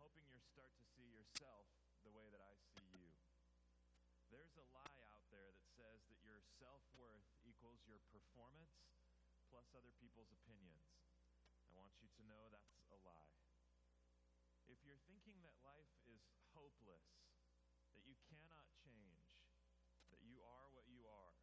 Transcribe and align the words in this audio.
hoping 0.00 0.24
you 0.32 0.40
start 0.40 0.72
to 0.80 0.84
see 0.96 1.04
yourself 1.12 1.68
the 2.00 2.12
way 2.16 2.24
that 2.32 2.40
I 2.40 2.56
see 2.72 2.88
you. 2.88 3.12
There's 4.32 4.56
a 4.56 4.64
lie 4.72 5.04
out 5.12 5.28
there 5.28 5.52
that 5.52 5.68
says 5.76 6.00
that 6.08 6.16
your 6.24 6.40
self 6.56 6.80
worth 6.96 7.28
equals 7.44 7.84
your 7.84 8.00
performance 8.08 8.80
plus 9.52 9.68
other 9.76 9.92
people's 10.00 10.32
opinions. 10.32 10.88
I 11.68 11.76
want 11.76 11.92
you 12.00 12.08
to 12.16 12.22
know 12.24 12.48
that's 12.48 12.88
a 12.88 13.00
lie. 13.04 13.36
If 14.64 14.80
you're 14.88 15.04
thinking 15.04 15.36
that 15.44 15.60
life 15.60 15.92
is 16.08 16.24
hopeless, 16.56 17.04
that 17.92 18.06
you 18.08 18.16
cannot 18.32 18.72
change, 18.80 19.36
that 20.08 20.24
you 20.24 20.40
are 20.40 20.66
what 20.72 20.88
you 20.88 21.04
are, 21.04 21.36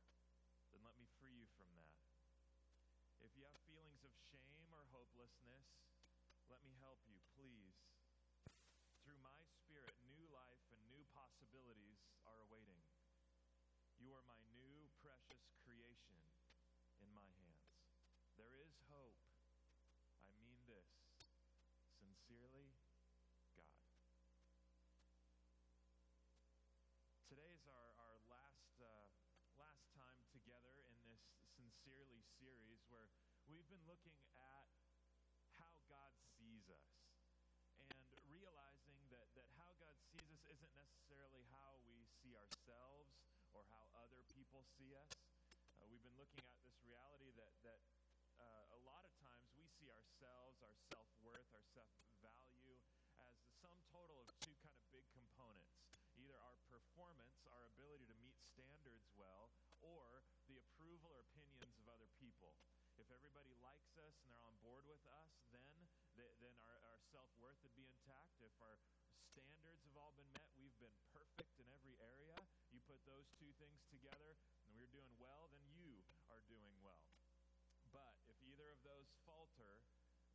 then 0.74 0.82
let 0.82 0.98
me 0.98 1.06
free 1.22 1.38
you 1.38 1.48
from 1.54 1.70
that. 1.78 1.94
If 3.22 3.36
you 3.38 3.46
have 3.46 3.62
feelings 3.70 4.02
of 4.02 4.16
shame 4.34 4.72
or 4.74 4.82
hopelessness, 4.90 5.68
let 6.48 6.64
me 6.64 6.72
help 6.80 7.04
you, 7.06 7.20
please. 7.36 7.87
My 9.28 9.44
spirit, 9.68 9.92
new 10.08 10.24
life 10.32 10.64
and 10.72 10.80
new 10.88 11.04
possibilities 11.12 12.00
are 12.24 12.40
awaiting. 12.48 12.80
You 14.00 14.16
are 14.16 14.24
my 14.24 14.40
new 14.56 14.88
precious 15.04 15.52
creation 15.68 16.24
in 17.04 17.12
my 17.12 17.28
hands. 17.44 17.68
There 18.40 18.56
is 18.64 18.72
hope. 18.88 19.20
I 20.24 20.32
mean 20.40 20.56
this. 20.64 20.88
Sincerely, 22.00 22.72
God. 23.60 23.84
Today 27.28 27.52
is 27.52 27.68
our, 27.68 27.90
our 28.00 28.18
last, 28.32 28.80
uh, 28.80 29.12
last 29.60 29.92
time 29.92 30.24
together 30.32 30.72
in 30.88 30.96
this 31.04 31.20
Sincerely 31.60 32.24
series 32.40 32.80
where 32.88 33.12
we've 33.52 33.68
been 33.68 33.84
looking 33.92 34.16
at 34.32 34.72
how 35.60 35.76
God 35.92 36.16
sees 36.40 36.70
us 36.72 36.96
and 37.82 37.92
realizing 38.30 39.00
that, 39.10 39.28
that 39.34 39.50
how 39.58 39.74
God 39.82 39.98
sees 40.14 40.40
us 40.54 40.62
isn't 40.62 41.17
necessarily 41.28 41.52
how 41.52 41.76
we 41.84 42.08
see 42.24 42.40
ourselves 42.40 43.12
or 43.52 43.60
how 43.68 43.84
other 44.00 44.24
people 44.32 44.64
see 44.80 44.96
us. 44.96 45.12
Uh, 45.76 45.84
we've 45.92 46.00
been 46.00 46.16
looking 46.16 46.40
at 46.48 46.56
this 46.64 46.72
reality 46.88 47.36
that, 47.36 47.52
that 47.68 47.84
uh, 48.40 48.64
a 48.72 48.80
lot 48.88 49.04
of 49.04 49.12
times 49.20 49.44
we 49.60 49.68
see 49.76 49.92
ourselves, 49.92 50.56
our 50.64 50.72
self 50.88 51.12
worth, 51.20 51.44
our 51.52 51.68
self 51.76 51.92
value 52.24 52.80
as 53.28 53.36
the 53.44 53.52
sum 53.60 53.76
total 53.92 54.24
of 54.24 54.28
two 54.40 54.56
kind 54.64 54.72
of 54.80 54.88
big 54.96 55.04
components 55.12 55.68
either 56.16 56.40
our 56.48 56.56
performance, 56.72 57.44
our 57.52 57.68
ability 57.76 58.08
to 58.08 58.16
meet 58.24 58.40
standards 58.56 59.04
well, 59.20 59.52
or 59.84 60.24
the 60.48 60.56
approval 60.64 61.12
or 61.12 61.28
opinions 61.28 61.76
of 61.76 61.92
other 61.92 62.08
people. 62.24 62.56
If 62.96 63.12
everybody 63.12 63.52
likes 63.60 64.00
us 64.00 64.16
and 64.24 64.32
they're 64.32 64.48
on 64.48 64.56
board 64.64 64.88
with 64.88 65.04
us, 65.12 65.32
then, 65.52 65.68
then 66.40 66.56
our, 66.64 66.80
our 66.88 67.00
self 67.12 67.28
worth 67.44 67.60
would 67.68 67.76
be 67.76 67.84
intact. 67.84 68.40
If 68.40 68.56
our 68.64 68.80
standards 69.38 69.86
have 69.86 69.98
all 70.02 70.18
been 70.18 70.30
met, 70.34 70.50
we've 70.58 70.74
been 70.82 70.98
perfect 71.14 71.54
in 71.62 71.68
every 71.70 71.94
area. 72.02 72.34
You 72.74 72.82
put 72.90 72.98
those 73.06 73.30
two 73.38 73.47
things 73.58 73.82
together, 73.90 74.38
and 74.70 74.78
we're 74.78 74.90
doing 74.94 75.14
well, 75.18 75.50
then 75.50 75.66
you 75.74 76.02
are 76.30 76.42
doing 76.46 76.78
well. 76.86 77.10
But 77.90 78.14
if 78.30 78.38
either 78.46 78.70
of 78.70 78.82
those 78.86 79.10
falter, 79.26 79.82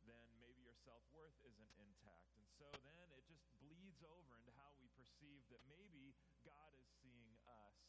then 0.03 0.27
maybe 0.35 0.59
your 0.67 0.75
self 0.83 1.03
worth 1.15 1.35
isn't 1.47 1.73
intact. 1.79 2.35
And 2.35 2.47
so 2.59 2.67
then 2.83 3.07
it 3.15 3.23
just 3.27 3.43
bleeds 3.63 4.03
over 4.03 4.35
into 4.35 4.51
how 4.59 4.75
we 4.75 4.91
perceive 4.99 5.47
that 5.47 5.63
maybe 5.71 6.11
God 6.43 6.75
is 6.75 6.87
seeing 6.99 7.39
us 7.47 7.79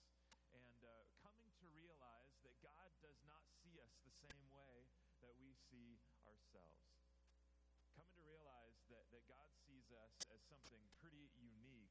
and 0.55 0.79
uh, 0.87 1.03
coming 1.19 1.51
to 1.59 1.67
realize 1.75 2.39
that 2.47 2.55
God 2.63 2.89
does 3.03 3.19
not 3.27 3.43
see 3.59 3.83
us 3.83 3.91
the 4.07 4.15
same 4.23 4.47
way 4.55 4.87
that 5.27 5.35
we 5.43 5.51
see 5.71 5.98
ourselves. 6.23 6.95
Coming 7.98 8.15
to 8.15 8.23
realize 8.23 8.79
that, 8.87 9.11
that 9.11 9.27
God 9.27 9.51
sees 9.67 9.91
us 9.91 10.15
as 10.31 10.39
something 10.47 10.83
pretty 11.03 11.27
unique, 11.35 11.91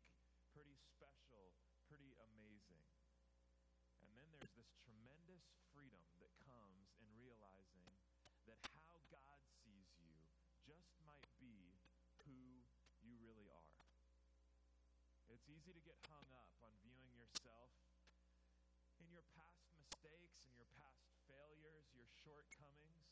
pretty 0.55 0.80
special, 0.80 1.51
pretty 1.91 2.16
amazing. 2.16 3.03
And 4.13 4.22
then 4.22 4.29
there's 4.38 4.53
this 4.53 4.69
tremendous 4.85 5.41
freedom 5.74 6.06
that 6.22 6.29
comes 6.46 6.85
in 7.01 7.09
realizing 7.18 7.90
that 8.46 8.62
how 8.78 8.94
God 9.09 9.41
sees 9.66 9.90
you 9.97 10.13
just 10.62 10.94
might 11.01 11.25
be 11.41 11.81
who 12.22 12.62
you 13.02 13.18
really 13.25 13.50
are. 13.50 13.81
It's 15.34 15.50
easy 15.50 15.73
to 15.73 15.81
get 15.81 15.97
hung 16.13 16.29
up 16.29 16.53
on 16.62 16.69
viewing 16.85 17.09
yourself 17.18 17.73
in 19.02 19.09
your 19.09 19.25
past 19.34 19.66
mistakes 19.73 20.46
and 20.46 20.53
your 20.62 20.69
past 20.78 21.09
failures, 21.25 21.90
your 21.97 22.06
shortcomings, 22.22 23.09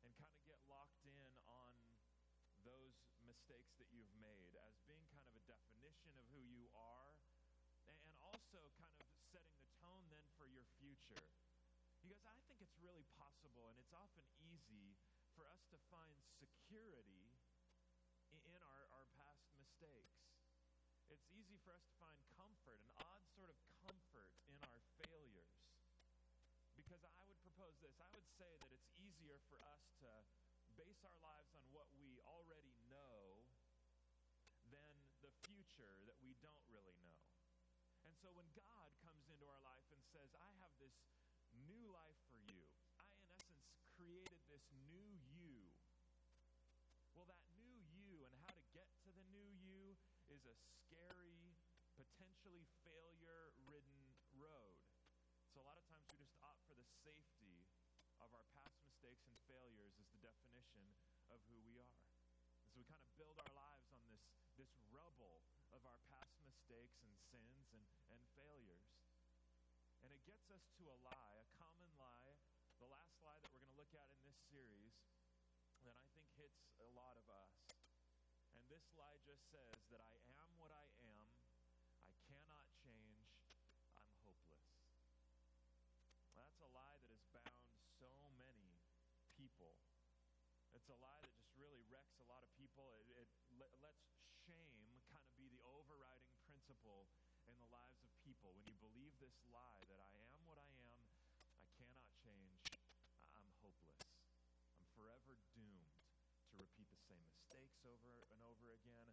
and 0.00 0.16
kind 0.16 0.32
of 0.32 0.40
get 0.48 0.64
locked 0.64 1.04
in 1.04 1.32
on 1.44 1.76
those 2.64 2.96
mistakes 3.28 3.76
that 3.76 3.92
you've 3.92 4.16
made 4.16 4.56
as 4.64 4.80
being 4.88 5.04
kind 5.12 5.28
of 5.28 5.36
a 5.36 5.44
definition 5.44 6.08
of 6.16 6.24
who 6.32 6.40
you 6.40 6.72
are 6.72 7.12
and 7.84 8.00
also 8.24 8.64
kind 8.80 8.96
of 8.96 9.12
setting 9.28 9.60
the 9.60 9.65
Because 11.06 12.22
I 12.26 12.36
think 12.50 12.58
it's 12.62 12.78
really 12.82 13.06
possible 13.14 13.70
and 13.70 13.76
it's 13.78 13.94
often 13.94 14.26
easy 14.42 14.98
for 15.38 15.46
us 15.46 15.62
to 15.70 15.78
find 15.90 16.18
security 16.38 17.30
in 18.46 18.52
our, 18.58 18.82
our 18.94 19.06
past 19.14 19.46
mistakes 19.58 20.26
it's 21.06 21.30
easy 21.30 21.56
for 21.62 21.70
us 21.70 21.86
to 21.86 21.94
find 22.02 22.18
comfort, 22.34 22.82
an 22.82 22.90
odd 23.06 23.22
sort 23.38 23.50
of 23.50 23.58
comfort 23.86 24.30
in 24.50 24.58
our 24.66 24.80
failures. 24.98 25.54
Because 26.74 27.02
I 27.06 27.22
would 27.30 27.38
propose 27.46 27.78
this 27.78 27.94
I 28.02 28.10
would 28.10 28.26
say 28.34 28.50
that 28.58 28.70
it's 28.74 28.90
easier 28.98 29.38
for 29.46 29.62
us 29.62 29.82
to 30.02 30.10
base 30.74 31.00
our 31.06 31.18
lives 31.22 31.54
on 31.54 31.62
what 31.70 31.86
we 31.96 32.18
already 32.26 32.74
know 32.90 33.38
than 34.74 34.94
the 35.22 35.30
future 35.46 35.94
that 36.10 36.18
we 36.20 36.34
don't 36.42 36.66
really 36.74 36.98
know. 37.06 37.15
And 38.16 38.24
so 38.24 38.32
when 38.32 38.48
God 38.56 38.88
comes 39.04 39.28
into 39.28 39.44
our 39.44 39.60
life 39.60 39.84
and 39.92 40.00
says, 40.08 40.32
I 40.40 40.48
have 40.64 40.72
this 40.80 40.96
new 41.68 41.84
life 41.92 42.16
for 42.32 42.40
you, 42.48 42.64
I, 42.96 43.04
in 43.12 43.20
essence, 43.28 43.68
created 43.92 44.40
this 44.48 44.64
new 44.88 45.04
you. 45.36 45.68
Well, 47.12 47.28
that 47.28 47.44
new 47.60 47.76
you 47.92 48.24
and 48.24 48.32
how 48.48 48.56
to 48.56 48.64
get 48.72 48.88
to 49.04 49.12
the 49.12 49.20
new 49.28 49.52
you 49.60 50.00
is 50.32 50.40
a 50.48 50.56
scary, 50.56 51.60
potentially 52.00 52.64
failure 52.88 53.52
ridden 53.68 54.00
road. 54.32 54.80
So 55.52 55.60
a 55.60 55.68
lot 55.68 55.76
of 55.76 55.84
times 55.84 56.08
we 56.08 56.16
just 56.16 56.32
opt 56.40 56.64
for 56.64 56.72
the 56.72 56.88
safety 57.04 57.68
of 58.16 58.32
our 58.32 58.48
past 58.56 58.80
mistakes 58.80 59.28
and 59.28 59.36
failures 59.44 59.92
as 60.00 60.08
the 60.16 60.24
definition 60.24 60.88
of 61.28 61.36
who 61.52 61.60
we 61.68 61.84
are. 61.84 62.00
And 62.64 62.64
so 62.64 62.80
we 62.80 62.88
kind 62.88 63.04
of 63.04 63.12
build 63.20 63.36
our 63.44 63.52
lives 63.52 63.92
on 63.92 64.00
this, 64.08 64.24
this 64.56 64.72
rubble 64.88 65.44
of 65.74 65.82
our 65.82 66.00
past 66.06 66.36
mistakes 66.46 67.02
and 67.02 67.14
sins 67.32 67.66
and, 67.74 67.82
and 68.14 68.20
failures. 68.38 68.86
And 70.04 70.14
it 70.14 70.22
gets 70.22 70.46
us 70.54 70.62
to 70.78 70.82
a 70.86 70.96
lie, 71.02 71.36
a 71.42 71.46
common 71.58 71.90
lie, 71.98 72.34
the 72.78 72.86
last 72.86 73.18
lie 73.26 73.34
that 73.40 73.48
we're 73.50 73.64
going 73.64 73.74
to 73.74 73.80
look 73.80 73.94
at 73.96 74.06
in 74.20 74.22
this 74.30 74.38
series 74.52 74.94
that 75.82 75.98
I 75.98 76.06
think 76.14 76.26
hits 76.38 76.66
a 76.82 76.88
lot 76.94 77.18
of 77.18 77.26
us. 77.30 77.54
And 78.54 78.62
this 78.70 78.86
lie 78.94 79.18
just 79.26 79.42
says 79.50 79.78
that 79.90 80.02
I 80.02 80.14
am 80.38 80.50
what 80.58 80.70
I 80.70 80.86
am, 81.02 81.26
I 82.06 82.14
cannot 82.30 82.66
change, 82.82 83.26
I'm 83.94 84.10
hopeless. 84.22 84.70
That's 86.34 86.58
a 86.62 86.70
lie 86.74 86.98
that 86.98 87.10
has 87.10 87.26
bound 87.34 87.70
so 87.98 88.10
many 88.38 88.82
people. 89.34 89.78
It's 90.74 90.90
a 90.90 90.98
lie 91.02 91.22
that 91.22 91.32
just 91.38 91.54
really 91.58 91.82
wrecks 91.90 92.18
a 92.22 92.26
lot 92.30 92.42
of 92.42 92.50
people. 92.54 93.02
It, 93.10 93.14
it 93.18 93.26
let, 93.58 93.72
lets 93.80 94.04
shame 94.46 95.02
kind 95.10 95.22
of 95.22 95.32
be 95.34 95.48
the 95.50 95.62
overriding 95.64 96.36
in 96.86 97.56
the 97.58 97.66
lives 97.74 97.98
of 97.98 98.10
people. 98.22 98.54
When 98.54 98.62
you 98.70 98.78
believe 98.78 99.10
this 99.18 99.34
lie 99.50 99.82
that 99.90 99.98
I 99.98 100.14
am 100.30 100.38
what 100.46 100.62
I 100.62 100.70
am, 100.86 101.02
I 101.58 101.66
cannot 101.74 102.06
change, 102.22 102.62
I'm 103.34 103.50
hopeless. 103.58 104.06
I'm 104.78 104.86
forever 104.94 105.34
doomed 105.50 105.90
to 106.46 106.54
repeat 106.54 106.86
the 106.94 107.02
same 107.10 107.26
mistakes 107.26 107.82
over 107.82 108.30
and 108.30 108.38
over 108.46 108.70
again. 108.70 109.10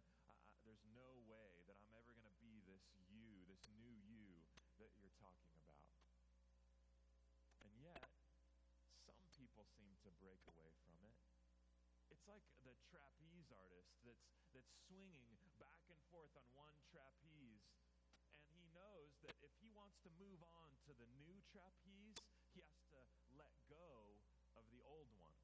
there's 0.62 0.86
no 0.94 1.18
way 1.26 1.66
that 1.66 1.74
I'm 1.74 1.90
ever 1.98 2.14
going 2.14 2.30
to 2.30 2.38
be 2.38 2.62
this 2.62 2.86
you, 3.10 3.42
this 3.50 3.66
new 3.74 3.90
you 4.06 4.22
that 4.78 4.94
you're 5.02 5.18
talking 5.18 5.50
about. 5.58 5.90
And 7.58 7.74
yet, 7.82 7.98
some 9.02 9.18
people 9.34 9.66
seem 9.66 9.98
to 10.06 10.10
break 10.22 10.40
away 10.46 10.70
from 10.86 10.94
it. 11.02 11.18
It's 12.24 12.32
like 12.40 12.48
the 12.64 12.72
trapeze 12.88 13.52
artist 13.52 14.00
that's, 14.00 14.32
that's 14.56 14.72
swinging 14.88 15.28
back 15.60 15.84
and 15.92 16.00
forth 16.08 16.32
on 16.40 16.48
one 16.56 16.72
trapeze. 16.88 17.68
And 18.48 18.56
he 18.56 18.64
knows 18.72 19.12
that 19.28 19.36
if 19.44 19.52
he 19.60 19.68
wants 19.76 20.00
to 20.08 20.10
move 20.16 20.40
on 20.40 20.72
to 20.88 20.96
the 20.96 21.04
new 21.20 21.36
trapeze, 21.52 22.16
he 22.56 22.64
has 22.64 22.80
to 22.96 22.96
let 23.36 23.52
go 23.68 24.16
of 24.56 24.64
the 24.72 24.80
old 24.88 25.12
one. 25.20 25.36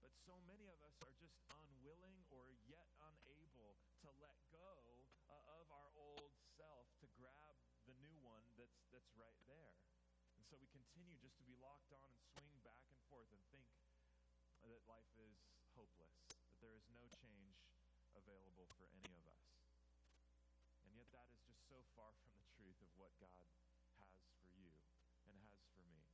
But 0.00 0.16
so 0.24 0.40
many 0.48 0.72
of 0.72 0.80
us 0.80 0.96
are 1.04 1.12
just 1.20 1.36
unwilling 1.52 2.24
or 2.32 2.48
yet 2.64 2.88
unable 3.12 3.76
to 3.76 4.08
let 4.24 4.40
go 4.56 5.04
uh, 5.28 5.60
of 5.60 5.68
our 5.68 5.92
old 6.00 6.32
self 6.56 6.88
to 7.04 7.06
grab 7.12 7.52
the 7.84 7.92
new 8.00 8.16
one 8.24 8.48
that's, 8.56 8.80
that's 8.88 9.12
right 9.20 9.36
there. 9.44 9.76
And 10.40 10.48
so 10.48 10.56
we 10.56 10.72
continue 10.72 11.12
just 11.20 11.36
to 11.36 11.44
be 11.44 11.60
locked 11.60 11.92
on 11.92 12.08
and 12.08 12.24
swing 12.40 12.56
back 12.64 12.88
and 12.88 12.96
forth 13.12 13.28
and 13.36 13.44
think 13.52 13.68
that 14.62 14.86
life 14.86 15.10
is 15.18 15.42
hopeless, 15.74 16.14
that 16.46 16.58
there 16.62 16.74
is 16.78 16.86
no 16.94 17.02
change 17.10 17.58
available 18.14 18.70
for 18.78 18.86
any 18.94 19.10
of 19.18 19.26
us. 19.26 19.42
And 20.86 20.94
yet, 20.94 21.10
that 21.10 21.26
is 21.34 21.42
just 21.42 21.66
so 21.66 21.82
far 21.98 22.14
from 22.22 22.30
the 22.38 22.46
truth 22.54 22.78
of 22.78 22.90
what 22.94 23.10
God 23.18 23.42
has 23.58 23.82
for 24.38 24.54
you 24.54 24.70
and 25.26 25.34
has 25.50 25.66
for 25.74 25.82
me. 25.82 26.06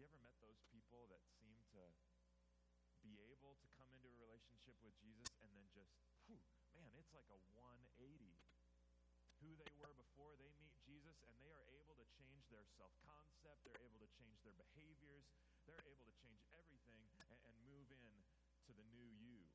You 0.00 0.08
ever 0.08 0.20
met 0.24 0.40
those 0.40 0.64
people 0.72 1.04
that 1.12 1.20
seem 1.36 1.60
to 1.76 1.82
be 3.04 3.20
able 3.36 3.60
to 3.60 3.68
come 3.76 3.92
into 3.92 4.08
a 4.08 4.16
relationship 4.16 4.80
with 4.80 4.96
Jesus 5.04 5.36
and 5.44 5.52
then 5.52 5.68
just, 5.76 5.92
whew, 6.24 6.40
man, 6.72 6.96
it's 6.96 7.12
like 7.12 7.28
a 7.28 7.40
180 7.60 7.84
who 9.40 9.52
they 9.56 9.68
were 9.76 9.92
before 9.96 10.32
they 10.40 10.48
meet 10.60 10.69
Jesus, 10.90 11.22
and 11.22 11.38
they 11.38 11.54
are 11.54 11.62
able 11.70 11.94
to 11.94 12.06
change 12.18 12.50
their 12.50 12.66
self 12.74 12.90
concept, 13.06 13.62
they're 13.62 13.78
able 13.86 14.02
to 14.02 14.10
change 14.18 14.42
their 14.42 14.58
behaviors, 14.58 15.22
they're 15.62 15.86
able 15.86 16.02
to 16.02 16.16
change 16.18 16.42
everything 16.50 16.98
and, 17.30 17.38
and, 17.46 17.54
move 17.62 17.86
in 17.94 18.14
to 18.66 18.74
the 18.74 18.82
new 18.90 19.06
you. 19.22 19.46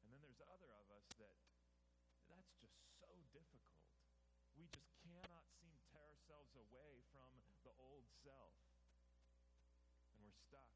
And 0.00 0.08
then 0.08 0.24
there's 0.24 0.40
other 0.48 0.72
of 0.72 0.88
us 0.96 1.04
that 1.20 1.36
that's 2.32 2.56
just 2.56 2.72
so 3.04 3.12
difficult. 3.36 3.84
We 4.56 4.64
just 4.72 4.88
cannot 5.04 5.44
seem 5.60 5.68
to 5.76 5.84
tear 5.92 6.08
ourselves 6.08 6.56
away 6.56 7.04
from 7.12 7.28
the 7.68 7.76
old 7.76 8.08
self. 8.24 8.56
And 10.16 10.24
we're 10.24 10.40
stuck. 10.48 10.72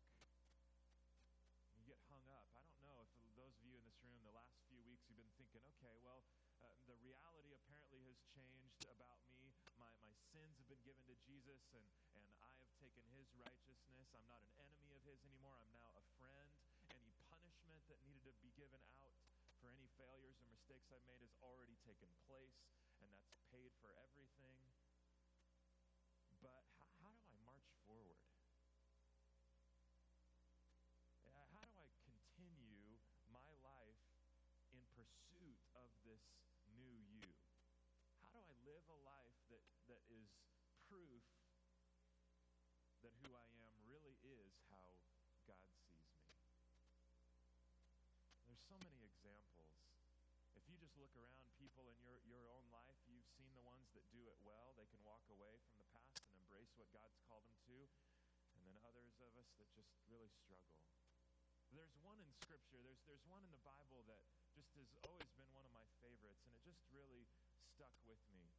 You 1.72 1.88
get 1.88 2.04
hung 2.12 2.28
up. 2.28 2.52
I 2.52 2.60
don't 2.60 2.76
know 2.84 3.00
if 3.00 3.08
those 3.32 3.56
of 3.56 3.64
you 3.64 3.80
in 3.80 3.84
this 3.88 3.96
room 4.04 4.20
the 4.28 4.36
last 4.36 4.60
few 4.68 4.84
weeks 4.84 5.08
you've 5.08 5.24
been 5.24 5.32
thinking, 5.40 5.64
okay, 5.72 5.96
well, 6.04 6.20
uh, 6.64 6.80
the 6.88 6.96
reality 7.04 7.52
apparently 7.52 8.00
has 8.08 8.16
changed 8.32 8.88
about 8.88 9.20
me. 9.28 9.52
My, 9.76 9.92
my 10.00 10.16
sins 10.32 10.56
have 10.56 10.68
been 10.72 10.80
given 10.80 11.04
to 11.04 11.16
Jesus, 11.28 11.60
and, 11.76 11.84
and 12.16 12.24
I 12.40 12.52
have 12.56 12.72
taken 12.80 13.04
his 13.12 13.28
righteousness. 13.36 14.08
I'm 14.16 14.24
not 14.24 14.40
an 14.40 14.52
enemy 14.64 14.96
of 14.96 15.04
his 15.04 15.20
anymore. 15.28 15.60
I'm 15.60 15.72
now 15.76 15.92
a 15.92 16.04
friend. 16.16 16.48
Any 16.96 17.12
punishment 17.28 17.84
that 17.92 18.00
needed 18.08 18.32
to 18.32 18.40
be 18.40 18.52
given 18.56 18.80
out 18.96 19.12
for 19.60 19.68
any 19.68 19.88
failures 20.00 20.40
or 20.40 20.48
mistakes 20.48 20.88
I've 20.88 21.04
made 21.04 21.20
has 21.20 21.36
already 21.44 21.76
taken 21.84 22.08
place, 22.24 22.56
and 23.00 23.12
that's 23.12 23.36
paid 23.52 23.72
for 23.84 23.92
everything. 24.00 24.60
But 26.40 26.64
how, 26.76 26.88
how 27.00 27.12
do 27.12 27.20
I 27.24 27.32
march 27.44 27.68
forward? 27.84 28.20
How 31.52 31.64
do 31.64 31.72
I 31.80 31.88
continue 32.04 33.00
my 33.32 33.48
life 33.64 34.00
in 34.76 34.84
pursuit 34.92 35.56
of 35.72 35.88
this 36.04 36.20
new 36.76 36.92
you? 37.08 37.24
How 38.20 38.28
do 38.28 38.36
I 38.36 38.44
live 38.64 38.84
a 38.88 38.98
life 39.04 39.36
that, 39.52 39.60
that 39.92 40.00
is 40.08 40.28
proof 40.88 41.20
that 43.04 43.12
who 43.20 43.36
I 43.36 43.48
am 43.60 43.76
really 43.84 44.16
is 44.24 44.56
how 44.72 44.96
God 45.44 45.68
sees 45.84 46.08
me? 46.16 46.24
There's 48.48 48.64
so 48.64 48.80
many 48.80 49.04
examples. 49.04 49.76
If 50.56 50.64
you 50.72 50.80
just 50.80 50.96
look 50.96 51.12
around 51.12 51.44
people 51.60 51.84
in 51.92 52.00
your, 52.00 52.16
your 52.24 52.48
own 52.56 52.64
life, 52.72 52.96
you've 53.04 53.28
seen 53.36 53.52
the 53.52 53.64
ones 53.68 53.84
that 53.92 54.08
do 54.08 54.24
it 54.24 54.40
well. 54.40 54.72
They 54.80 54.88
can 54.88 55.04
walk 55.04 55.28
away 55.28 55.60
from 55.68 55.76
the 55.76 55.88
past 55.92 56.24
and 56.32 56.40
embrace 56.40 56.72
what 56.80 56.88
God's 56.96 57.20
called 57.28 57.44
them 57.44 57.60
to. 57.68 57.78
And 58.56 58.64
then 58.64 58.80
others 58.88 59.12
of 59.20 59.36
us 59.36 59.52
that 59.60 59.68
just 59.76 59.92
really 60.08 60.32
struggle. 60.32 60.80
There's 61.68 61.92
one 62.00 62.16
in 62.16 62.30
Scripture, 62.40 62.80
there's, 62.80 63.04
there's 63.04 63.26
one 63.28 63.44
in 63.44 63.52
the 63.52 63.60
Bible 63.60 64.08
that 64.08 64.24
just 64.56 64.72
has 64.80 64.88
always 65.04 65.28
been 65.36 65.50
one 65.52 65.66
of 65.68 65.74
my 65.76 65.84
favorites, 66.00 66.40
and 66.46 66.54
it 66.56 66.62
just 66.64 66.80
really 66.94 67.28
stuck 67.72 67.96
with 68.04 68.20
me. 68.28 68.52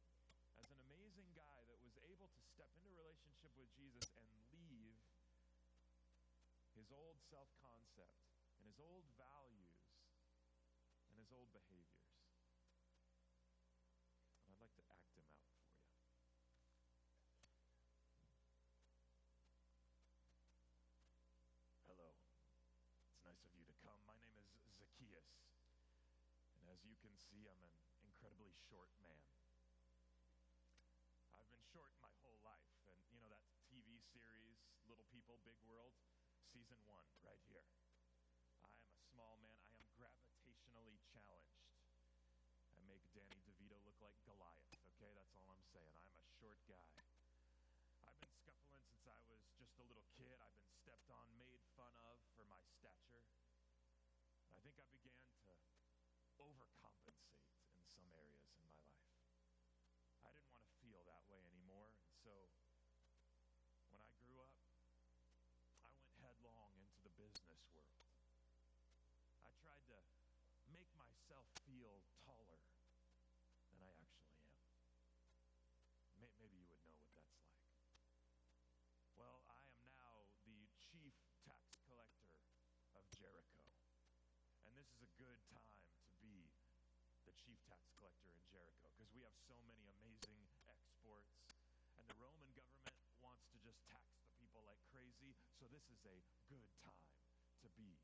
As 0.58 0.66
an 0.72 0.80
amazing 0.90 1.30
guy 1.38 1.62
that 1.70 1.78
was 1.84 1.94
able 2.02 2.26
to 2.26 2.40
step 2.42 2.70
into 2.74 2.90
a 2.90 2.96
relationship 2.98 3.54
with 3.54 3.70
Jesus 3.78 4.10
and 4.18 4.26
leave 4.50 4.98
his 6.74 6.90
old 6.90 7.22
self 7.30 7.46
concept 7.62 8.18
and 8.58 8.66
his 8.66 8.80
old 8.82 9.06
values 9.14 9.78
and 11.10 11.18
his 11.22 11.30
old 11.30 11.52
behaviors. 11.54 12.10
And 14.42 14.50
I'd 14.50 14.62
like 14.62 14.74
to 14.80 14.84
act 14.90 15.06
him 15.14 15.22
out 15.22 15.38
for 15.38 15.54
you. 15.54 15.70
Hello. 21.86 22.10
It's 23.08 23.22
nice 23.22 23.42
of 23.46 23.52
you 23.54 23.64
to 23.70 23.76
come. 23.86 23.98
My 24.02 24.18
name 24.18 24.34
is 24.36 24.50
Zacchaeus. 24.76 25.30
And 26.60 26.68
as 26.68 26.82
you 26.82 26.98
can 27.00 27.14
see, 27.30 27.48
I'm 27.48 27.62
an 27.62 27.72
incredibly 28.26 28.58
short 28.66 28.90
man. 28.98 29.22
I've 31.30 31.46
been 31.46 31.62
short 31.70 31.94
my 32.02 32.10
whole 32.18 32.42
life. 32.42 32.74
And 32.90 32.98
you 33.06 33.22
know 33.22 33.30
that 33.30 33.46
TV 33.70 34.02
series, 34.02 34.58
Little 34.90 35.06
People, 35.14 35.38
Big 35.46 35.54
World? 35.62 35.94
Season 36.50 36.74
one, 36.90 37.06
right 37.22 37.38
here. 37.46 37.62
I 38.66 38.74
am 38.74 38.90
a 38.90 38.98
small 39.14 39.38
man. 39.46 39.62
I 39.62 39.78
am 39.78 39.86
gravitationally 39.94 40.98
challenged. 41.06 41.70
I 42.74 42.82
make 42.90 43.06
Danny 43.14 43.38
DeVito 43.46 43.78
look 43.86 43.94
like 44.02 44.18
Goliath, 44.26 44.74
okay? 44.98 45.14
That's 45.14 45.30
all 45.38 45.46
I'm 45.46 45.62
saying. 45.70 45.94
I'm 46.02 46.18
a 46.18 46.26
short 46.42 46.58
guy. 46.66 46.98
I've 48.10 48.18
been 48.26 48.34
scuffling 48.42 48.82
since 48.90 49.06
I 49.06 49.22
was 49.30 49.46
just 49.54 49.78
a 49.78 49.86
little 49.86 50.10
kid. 50.18 50.34
I've 50.42 50.58
been 50.58 50.74
stepped 50.82 51.14
on, 51.14 51.30
made 51.38 51.62
fun 51.78 51.94
of 52.02 52.18
for 52.34 52.42
my 52.50 52.58
stature. 52.74 53.22
I 54.50 54.58
think 54.66 54.82
I 54.82 54.86
began 54.90 55.22
to 55.46 55.54
overcompensate 56.42 57.65
some 57.94 58.06
areas 58.10 58.42
in 58.50 58.58
my 58.66 58.74
life. 58.82 59.14
I 60.26 60.30
didn't 60.34 60.50
want 60.50 60.66
to 60.66 60.74
feel 60.82 61.02
that 61.06 61.22
way 61.30 61.38
anymore. 61.46 61.94
And 61.94 62.10
so 62.24 62.50
when 63.92 64.02
I 64.02 64.10
grew 64.18 64.42
up, 64.42 64.50
I 64.58 64.66
went 64.74 65.06
headlong 66.18 66.74
into 66.82 66.98
the 67.06 67.12
business 67.14 67.62
world. 67.70 67.94
I 69.44 69.50
tried 69.62 69.84
to 69.92 69.98
make 70.74 70.90
myself 70.98 71.46
feel 71.62 72.02
taller 72.26 72.62
than 73.70 73.78
I 73.78 73.94
actually 74.02 74.34
am. 74.42 74.66
Maybe 76.18 76.42
you 76.42 76.48
would 76.50 76.66
know 76.66 76.66
what 76.74 76.82
that's 76.82 77.06
like. 77.14 77.30
Well, 79.14 79.46
I 79.46 79.62
am 79.62 79.78
now 79.94 80.26
the 80.42 80.66
chief 80.80 81.14
tax 81.46 81.78
collector 81.86 82.34
of 82.98 83.06
Jericho. 83.14 83.62
And 84.66 84.74
this 84.74 84.90
is 84.90 85.00
a 85.06 85.10
good 85.20 85.38
time 85.52 85.75
chief 87.46 87.62
tax 87.70 87.86
collector 87.94 88.34
in 88.34 88.42
Jericho 88.50 88.90
because 88.90 89.06
we 89.14 89.22
have 89.22 89.38
so 89.46 89.54
many 89.70 89.86
amazing 90.02 90.42
exports. 90.66 91.30
And 91.94 92.02
the 92.10 92.18
Roman 92.18 92.50
government 92.58 92.98
wants 93.22 93.46
to 93.54 93.62
just 93.62 93.78
tax 93.86 94.02
the 94.18 94.34
people 94.34 94.66
like 94.66 94.82
crazy. 94.90 95.38
So 95.62 95.70
this 95.70 95.86
is 95.94 96.02
a 96.10 96.18
good 96.50 96.66
time 96.82 97.06
to 97.62 97.70
be 97.78 98.02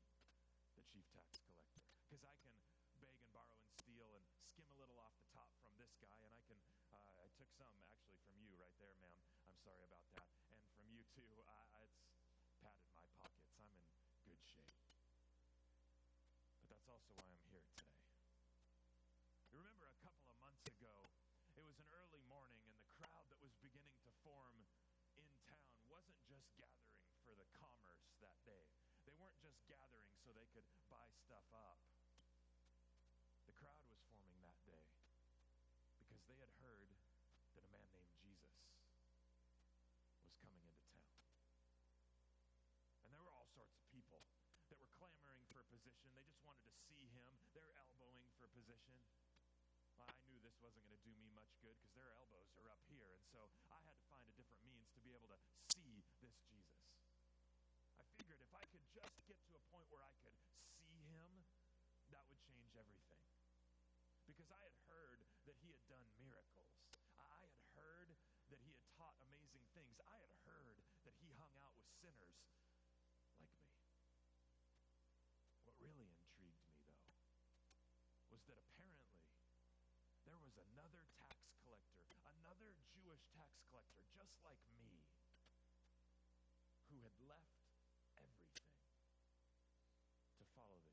the 0.79 0.83
chief 0.87 1.03
tax 1.11 1.43
collector 1.43 1.83
because 2.07 2.23
I 2.23 2.31
can 2.39 2.55
beg 3.03 3.19
and 3.19 3.31
borrow 3.35 3.59
and 3.59 3.67
steal 3.75 4.07
and 4.15 4.23
skim 4.47 4.71
a 4.71 4.79
little 4.79 4.95
off 5.03 5.11
the 5.19 5.27
top 5.35 5.51
from 5.59 5.75
this 5.75 5.91
guy, 5.99 6.15
and 6.23 6.31
I 6.31 6.39
can. 6.47 6.55
Uh, 6.95 7.19
I 7.19 7.27
took 7.35 7.51
some 7.59 7.75
actually 7.91 8.23
from 8.23 8.39
you 8.39 8.55
right 8.55 8.73
there, 8.79 8.95
ma'am. 9.03 9.19
I'm 9.43 9.59
sorry 9.59 9.83
about 9.83 10.07
that, 10.15 10.31
and 10.55 10.63
from 10.71 10.87
you 10.87 11.03
too. 11.11 11.27
Uh, 11.43 11.83
it's 12.47 12.55
padded 12.63 12.87
my 12.95 13.03
pockets. 13.19 13.51
I'm 13.59 13.67
in 13.67 13.83
good 14.23 14.39
shape. 14.47 14.71
But 16.63 16.71
that's 16.71 16.87
also 16.87 17.11
why 17.19 17.27
I'm 17.27 17.43
here 17.51 17.59
today. 17.75 17.91
You 19.53 19.61
remember 19.61 19.91
a 19.93 19.99
couple 20.01 20.25
of 20.31 20.37
months 20.41 20.65
ago, 20.65 21.13
it 21.53 21.61
was 21.61 21.77
an 21.77 21.85
early 21.93 22.23
morning, 22.25 22.63
and 22.65 22.73
the 22.73 22.89
crowd 22.97 23.29
that 23.29 23.37
was 23.43 23.53
beginning 23.61 23.93
to 24.01 24.11
form 24.25 24.57
in 25.19 25.29
town 25.45 25.77
wasn't 25.91 26.23
just 26.43 26.59
gathering 26.59 27.07
for 27.23 27.31
the 27.39 27.47
commerce 27.55 28.03
that 28.19 28.35
day. 28.43 28.67
They 29.07 29.15
weren't 29.15 29.39
just 29.39 29.63
gathering 29.63 30.11
so 30.19 30.35
they 30.35 30.47
could 30.51 30.67
buy 30.91 31.07
stuff 31.23 31.47
up. 31.55 31.79
The 33.47 33.55
crowd 33.55 33.87
was 33.87 34.03
forming 34.11 34.35
that 34.43 34.59
day 34.67 34.83
because 36.03 36.19
they 36.27 36.35
had 36.35 36.51
heard 36.59 36.91
that 37.55 37.63
a 37.63 37.71
man 37.71 37.87
named 37.95 38.11
Jesus 38.19 38.59
was 40.19 40.35
coming 40.43 40.67
into 40.67 40.83
town. 40.91 41.15
And 43.07 43.15
there 43.15 43.23
were 43.23 43.31
all 43.31 43.47
sorts 43.55 43.79
of 43.79 43.87
people 43.87 44.27
that 44.67 44.79
were 44.83 44.91
clamoring 44.99 45.47
for 45.47 45.63
a 45.63 45.67
position. 45.71 46.11
They 46.11 46.27
just 46.27 46.43
wanted 46.43 46.67
to 46.67 46.75
see 46.91 47.07
him. 47.15 47.31
They're 47.55 47.71
elbowing 47.79 48.27
for 48.35 48.43
a 48.47 48.51
position. 48.51 48.99
Well, 49.95 50.11
I 50.11 50.19
knew 50.27 50.39
this 50.43 50.59
wasn't 50.59 50.83
going 50.91 50.99
to 50.99 51.05
do 51.07 51.15
me 51.15 51.31
much 51.31 51.55
good 51.63 51.77
because 51.79 51.95
their 51.95 52.11
elbows 52.19 52.51
are 52.59 52.67
up 52.73 52.81
here. 52.91 53.15
And 53.15 53.23
so 53.31 53.47
I 53.69 53.79
had 53.85 53.95
to 53.95 54.05
find 54.09 54.25
a 54.27 54.33
different 54.35 54.63
means 54.65 54.89
to 54.97 54.99
be 55.05 55.13
able 55.13 55.29
to 55.29 55.39
see 55.69 56.01
this 56.23 56.33
Jesus. 56.49 56.81
I 58.01 58.03
figured 58.17 58.41
if 58.41 58.51
I 58.57 58.63
could 58.73 58.81
just 58.95 59.13
get 59.29 59.37
to 59.45 59.53
a 59.53 59.63
point 59.69 59.85
where 59.93 60.01
I 60.01 60.13
could 60.25 60.33
see 60.81 60.97
him, 61.13 61.29
that 62.09 62.25
would 62.31 62.41
change 62.41 62.73
everything. 62.73 63.21
Because 64.25 64.42
I 64.53 64.61
had 64.61 64.77
heard 64.85 65.25
that 65.49 65.57
he 65.65 65.73
had 65.73 65.81
done 65.89 66.05
miracles. 66.21 66.69
I 67.17 67.25
had 67.41 67.49
heard 67.73 68.13
that 68.53 68.61
he 68.61 68.77
had 68.77 68.85
taught 68.93 69.17
amazing 69.25 69.65
things. 69.73 69.97
I 70.05 70.21
had 70.21 70.29
heard 70.45 70.77
that 71.09 71.17
he 71.17 71.33
hung 71.41 71.57
out 71.57 71.73
with 71.73 71.89
sinners 71.97 72.37
like 73.17 73.33
me. 73.41 73.57
What 75.65 75.73
really 75.81 76.05
intrigued 76.05 76.61
me, 76.69 76.85
though, 76.85 77.17
was 78.29 78.45
that 78.45 78.61
apparently 78.61 79.25
there 80.21 80.37
was 80.37 80.53
another 80.69 81.01
tax 81.17 81.33
collector, 81.57 82.05
another 82.37 82.77
Jewish 82.93 83.25
tax 83.33 83.57
collector, 83.65 84.05
just 84.13 84.37
like 84.45 84.61
me, 84.77 85.01
who 86.93 87.01
had 87.01 87.17
left 87.25 87.57
everything 88.21 88.69
to 90.37 90.45
follow 90.53 90.83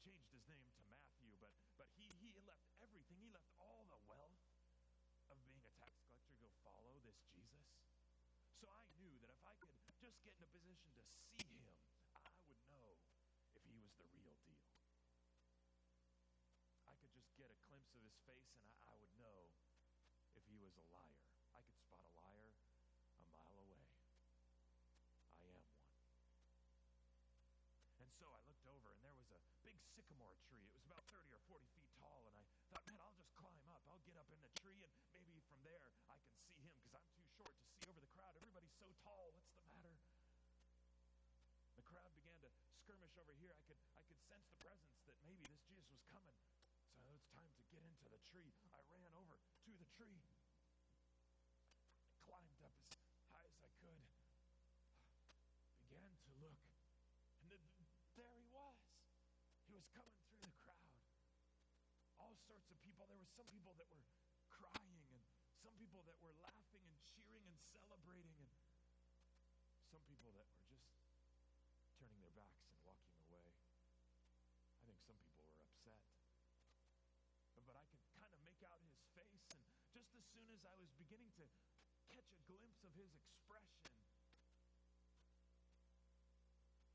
changed 0.00 0.32
his 0.32 0.44
name 0.48 0.64
to 0.76 0.82
Matthew, 0.88 1.28
but, 1.40 1.52
but 1.76 1.88
he, 1.96 2.08
he 2.24 2.32
left 2.48 2.72
everything. 2.80 3.20
He 3.20 3.28
left 3.32 3.52
all 3.60 3.84
the 3.92 4.00
wealth 4.08 4.40
of 5.28 5.36
being 5.44 5.60
a 5.60 5.72
tax 5.76 5.92
collector 6.00 6.32
to 6.32 6.40
go 6.40 6.48
follow 6.64 6.96
this 7.04 7.20
Jesus. 7.28 7.68
So 8.56 8.72
I 8.72 8.84
knew 8.96 9.12
that 9.20 9.28
if 9.28 9.40
I 9.44 9.52
could 9.60 9.72
just 9.76 10.20
get 10.24 10.32
in 10.32 10.40
a 10.40 10.48
position 10.48 10.88
to 10.96 11.04
see 11.36 11.60
him, 11.60 11.76
I 12.16 12.32
would 12.48 12.64
know 12.72 12.96
if 13.52 13.62
he 13.68 13.76
was 13.80 13.92
the 14.00 14.08
real 14.16 14.36
deal. 14.48 14.68
I 16.88 16.96
could 16.96 17.12
just 17.12 17.32
get 17.36 17.52
a 17.52 17.58
glimpse 17.68 17.92
of 17.92 18.00
his 18.00 18.16
face 18.24 18.48
and 18.56 18.64
I, 18.64 18.72
I 18.88 18.94
would 18.96 19.12
know 19.20 19.52
if 20.32 20.44
he 20.48 20.56
was 20.56 20.72
a 20.80 20.86
liar. 20.88 21.28
I 21.52 21.60
could 21.64 21.76
spot 21.76 22.08
a 22.08 22.12
liar 22.16 22.56
a 23.20 23.24
mile 23.28 23.56
away. 23.60 23.84
I 25.36 25.44
am 25.44 25.64
one. 25.76 25.92
And 28.00 28.08
so 28.16 28.24
I 28.32 28.40
looked 28.48 28.64
over, 28.64 28.96
and 28.96 29.00
there 29.04 29.12
was 29.12 29.28
a 29.28 29.40
big 29.60 29.76
sycamore 30.20 30.36
tree. 30.52 30.68
It 30.68 30.76
was 30.76 30.84
about 30.84 31.08
30 31.08 31.32
or 31.32 31.40
40 31.48 31.64
feet 31.72 31.88
tall, 31.96 32.20
and 32.28 32.36
I 32.36 32.44
thought, 32.68 32.84
man, 32.84 33.00
I'll 33.00 33.16
just 33.16 33.32
climb 33.40 33.64
up. 33.72 33.80
I'll 33.88 34.04
get 34.04 34.20
up 34.20 34.28
in 34.28 34.36
the 34.44 34.52
tree, 34.60 34.84
and 35.16 35.20
maybe 35.24 35.40
from 35.48 35.64
there 35.64 35.88
I 36.12 36.20
can 36.20 36.36
see 36.44 36.60
him 36.60 36.76
because 36.76 36.92
I'm 36.92 37.08
too 37.16 37.24
short 37.40 37.48
to 37.56 37.64
see 37.64 37.88
over 37.88 38.04
the 38.04 38.12
crowd. 38.12 38.36
Everybody's 38.36 38.76
so 38.76 38.92
tall. 39.00 39.32
What's 39.32 39.48
the 39.56 39.64
matter? 39.64 39.96
The 41.80 41.86
crowd 41.88 42.12
began 42.20 42.36
to 42.36 42.52
skirmish 42.84 43.16
over 43.16 43.32
here. 43.40 43.56
I 43.56 43.64
could, 43.64 43.80
I 43.96 44.04
could 44.04 44.20
sense 44.28 44.44
the 44.44 44.60
presence 44.60 45.00
that 45.08 45.16
maybe 45.24 45.40
this 45.48 45.64
Jesus 45.64 45.88
was 45.88 46.04
coming. 46.12 46.36
So 47.00 47.08
it's 47.16 47.24
time 47.32 47.48
to 47.56 47.64
get 47.72 47.80
into 47.80 48.12
the 48.12 48.20
tree. 48.28 48.52
I 48.76 48.84
ran 48.92 49.08
over 49.16 49.40
to 49.40 49.72
the 49.72 49.88
tree, 49.96 50.20
climbed 52.28 52.60
up 52.60 52.76
as 52.92 53.24
high 53.32 53.48
as 53.48 53.60
I 53.64 53.72
could, 53.80 54.04
began 55.88 56.12
to 56.12 56.30
look, 56.44 56.60
and 57.40 57.48
the, 57.48 57.56
there 58.20 58.36
he 58.36 58.44
was. 58.52 58.76
He 59.69 59.69
was 59.80 59.88
coming 59.96 60.12
through 60.28 60.44
the 60.44 60.52
crowd. 60.60 60.92
All 62.20 62.36
sorts 62.44 62.68
of 62.68 62.76
people. 62.84 63.08
There 63.08 63.16
were 63.16 63.32
some 63.32 63.48
people 63.48 63.72
that 63.80 63.88
were 63.88 64.04
crying, 64.52 65.00
and 65.08 65.24
some 65.64 65.72
people 65.80 66.04
that 66.04 66.20
were 66.20 66.36
laughing 66.36 66.84
and 66.84 67.00
cheering 67.16 67.48
and 67.48 67.56
celebrating, 67.72 68.36
and 68.44 68.52
some 69.88 70.04
people 70.04 70.36
that 70.36 70.44
were 70.52 70.60
just 70.68 70.84
turning 71.96 72.20
their 72.20 72.36
backs 72.36 72.68
and 72.68 72.76
walking 72.84 73.24
away. 73.24 73.56
I 74.68 74.76
think 74.84 75.00
some 75.00 75.16
people 75.16 75.48
were 75.48 75.64
upset. 75.64 76.04
But 77.64 77.72
I 77.80 77.84
could 77.88 78.04
kind 78.20 78.36
of 78.36 78.40
make 78.44 78.60
out 78.60 78.84
his 78.84 79.00
face, 79.16 79.48
and 79.48 79.64
just 79.96 80.12
as 80.12 80.28
soon 80.28 80.52
as 80.52 80.60
I 80.68 80.76
was 80.76 80.92
beginning 81.00 81.32
to 81.40 81.48
catch 82.04 82.28
a 82.36 82.40
glimpse 82.44 82.84
of 82.84 82.92
his 82.92 83.16
expression, 83.16 83.80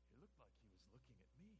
it 0.06 0.22
looked 0.22 0.38
like 0.38 0.54
he 0.62 0.70
was 0.70 0.86
looking 0.94 1.18
at 1.18 1.34
me. 1.42 1.58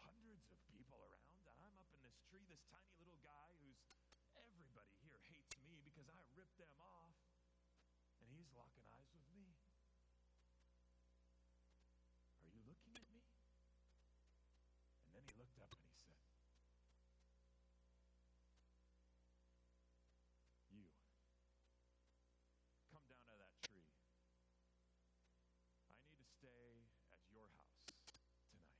Hundreds 0.00 0.48
of 0.50 0.58
people 0.72 0.98
around, 1.06 1.44
and 1.46 1.60
I'm 1.60 1.76
up 1.80 1.92
in 2.32 2.44
this 2.60 2.68
tiny 2.68 2.92
little 3.00 3.16
guy 3.24 3.48
who's 3.56 3.80
everybody 4.36 4.92
here 5.00 5.16
hates 5.32 5.56
me 5.64 5.80
because 5.80 6.04
I 6.12 6.20
ripped 6.36 6.60
them 6.60 6.68
off, 6.76 7.16
and 8.20 8.28
he's 8.36 8.52
locking 8.52 8.84
eyes 8.92 9.08
with 9.16 9.24
me. 9.32 9.56
Are 12.36 12.52
you 12.52 12.60
looking 12.68 12.92
at 13.00 13.08
me? 13.08 13.24
And 15.08 15.16
then 15.16 15.24
he 15.24 15.32
looked 15.40 15.56
up 15.64 15.72
and 15.72 15.88
he 15.88 15.96
said, 16.04 16.36
You, 20.68 20.84
come 22.92 23.04
down 23.08 23.24
out 23.24 23.32
of 23.32 23.40
that 23.40 23.56
tree. 23.64 23.88
I 25.88 25.96
need 26.04 26.20
to 26.20 26.28
stay 26.36 26.84
at 27.08 27.24
your 27.32 27.48
house 27.56 27.80
tonight. 27.88 28.76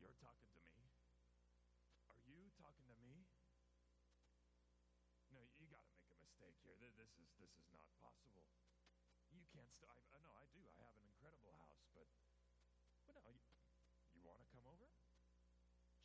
You're 0.00 0.16
talking 0.18 0.48
to 0.54 0.62
me? 0.72 0.88
Are 2.08 2.22
you 2.26 2.48
talking 2.56 2.86
to 2.88 2.96
me? 3.04 3.26
No, 5.34 5.40
you 5.60 5.66
got 5.68 5.84
to 5.84 5.92
make 5.92 6.08
a 6.10 6.18
mistake 6.22 6.56
here. 6.64 6.71
Th- 6.82 6.90
This 6.98 7.14
is 7.22 7.30
this 7.38 7.54
is 7.62 7.70
not 7.70 7.86
possible. 8.02 8.42
You 9.30 9.46
can't. 9.54 9.70
St- 9.70 9.86
I, 9.86 9.94
uh, 10.10 10.18
no, 10.26 10.30
I 10.34 10.44
do. 10.50 10.66
I 10.66 10.74
have 10.82 10.98
an 10.98 11.06
incredible 11.06 11.54
house, 11.62 11.86
but 11.94 12.10
but 13.06 13.22
no, 13.22 13.30
you, 13.30 13.46
you 14.18 14.22
want 14.26 14.42
to 14.42 14.48
come 14.50 14.66
over? 14.66 14.90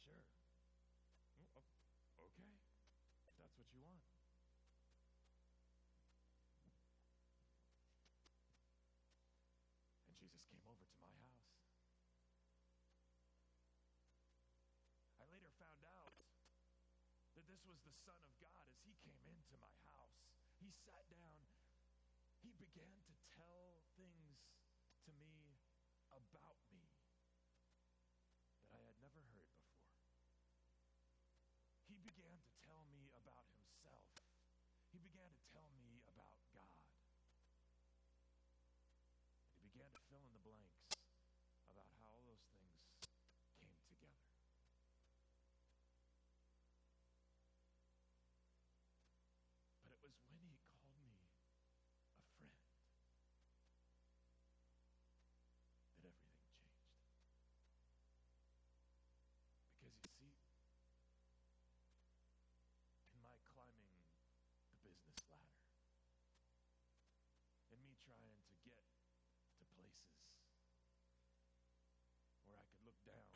Sure. 0.05 0.22
Mm, 1.41 1.50
Okay, 1.50 1.65
if 3.25 3.34
that's 3.41 3.57
what 3.57 3.67
you 3.74 3.81
want. 3.81 4.05
And 10.05 10.13
Jesus 10.22 10.46
came 10.51 10.63
over 10.69 10.86
to 10.86 10.98
my 11.01 11.10
house. 11.25 11.50
I 15.17 15.25
later 15.34 15.50
found 15.57 15.81
out 15.89 16.13
that 17.34 17.46
this 17.50 17.65
was 17.65 17.81
the 17.81 17.93
Son 18.05 18.22
of 18.22 18.34
God 18.38 18.65
as 18.69 18.77
he 18.86 18.93
came 19.01 19.22
into 19.25 19.57
my 19.57 19.74
house. 19.89 19.97
He 20.60 20.70
sat 20.86 21.06
down. 21.10 21.46
He 22.42 22.52
began 22.58 22.98
to 23.08 23.14
tell 23.36 23.82
things 23.96 24.42
to 25.06 25.12
me 25.14 25.58
about 26.12 26.58
me 26.74 26.90
that 28.72 28.82
I 28.82 28.88
had 28.90 29.00
never 29.02 29.22
heard 29.34 29.54
before. 29.54 29.94
He 31.88 31.98
began 32.02 32.38
to 32.42 32.52
tell 32.66 32.86
me 32.92 33.10
about 33.16 33.46
himself. 33.54 34.10
He 34.92 35.00
began 35.00 35.30
to 35.30 35.44
tell 35.54 35.70
me 35.78 36.02
about 36.10 36.38
God. 36.54 36.90
He 39.54 39.70
began 39.70 39.90
to 39.94 40.02
fill 40.10 40.24
in 40.26 40.34
the 40.34 40.44
blanks 40.44 40.92
about 41.70 41.88
how 41.98 42.08
all 42.18 42.24
those 42.26 42.46
things 42.58 42.82
came 43.62 43.78
together. 43.88 44.32
But 49.84 49.94
it 49.94 50.02
was 50.04 50.16
when 50.30 50.42
he 50.48 50.58
called 50.70 50.92
me 51.00 51.18
a 52.18 52.26
friend 52.38 52.54
that 56.04 56.14
everything 56.14 56.42
changed. 56.48 56.96
Because 59.80 59.96
you 60.02 60.08
see, 60.18 60.34
in 63.12 63.18
my 63.24 63.36
climbing 63.48 63.94
the 64.72 64.78
business 64.84 65.20
ladder, 65.32 65.64
in 67.72 67.80
me 67.84 67.96
trying 68.04 68.36
to 68.48 68.56
get 68.68 68.84
to 69.60 69.66
places 69.76 70.28
where 72.46 72.58
I 72.60 72.66
could 72.72 72.84
look 72.88 73.00
down 73.06 73.28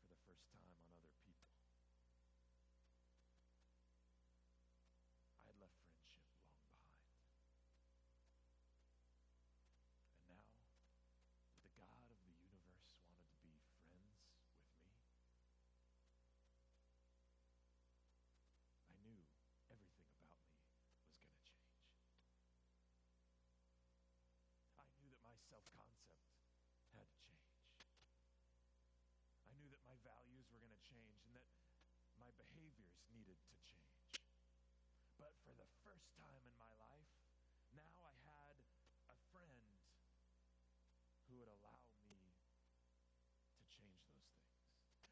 for 0.00 0.06
the 0.08 0.18
first 0.26 0.48
time 0.52 0.72
on 0.80 0.88
other 0.94 1.12
people, 1.24 1.52
I 5.34 5.46
had 5.46 5.56
left 5.60 5.76
friendship 5.84 6.24
long 6.24 6.40
behind. 6.48 6.80
And 10.28 10.40
now 10.40 10.64
that 10.72 10.96
the 11.62 11.70
God 11.76 12.00
of 12.08 12.18
the 12.24 12.32
universe 12.34 12.88
wanted 13.12 13.28
to 13.30 13.38
be 13.44 13.54
friends 13.62 13.68
with 13.74 13.84
me, 13.94 14.08
I 18.88 18.96
knew 19.04 19.20
everything 19.70 20.08
about 20.14 20.40
me 20.40 20.56
was 20.96 21.12
going 21.20 21.28
to 21.28 21.40
change. 21.44 21.84
I 24.78 24.84
knew 24.96 25.08
that 25.12 25.20
my 25.24 25.36
self 25.48 25.64
concept 25.74 26.24
had 26.92 27.06
to 27.08 27.18
change. 27.24 27.48
I 29.44 29.52
knew 29.56 29.68
that 29.72 29.82
my 29.86 29.96
values 30.04 30.43
were 30.54 30.62
going 30.62 30.78
to 30.78 30.86
change 30.86 31.18
and 31.26 31.34
that 31.34 31.50
my 32.14 32.30
behaviors 32.38 32.94
needed 33.10 33.42
to 33.42 33.58
change. 33.66 34.06
But 35.18 35.34
for 35.42 35.50
the 35.58 35.66
first 35.82 36.06
time 36.14 36.46
in 36.46 36.54
my 36.54 36.70
life, 36.78 37.10
now 37.74 37.90
I 37.98 38.14
had 38.22 38.54
a 39.10 39.18
friend 39.34 39.82
who 41.26 41.42
would 41.42 41.50
allow 41.58 41.90
me 42.06 42.38
to 43.58 43.66
change 43.66 43.98
those 44.06 44.30
things. 44.30 44.62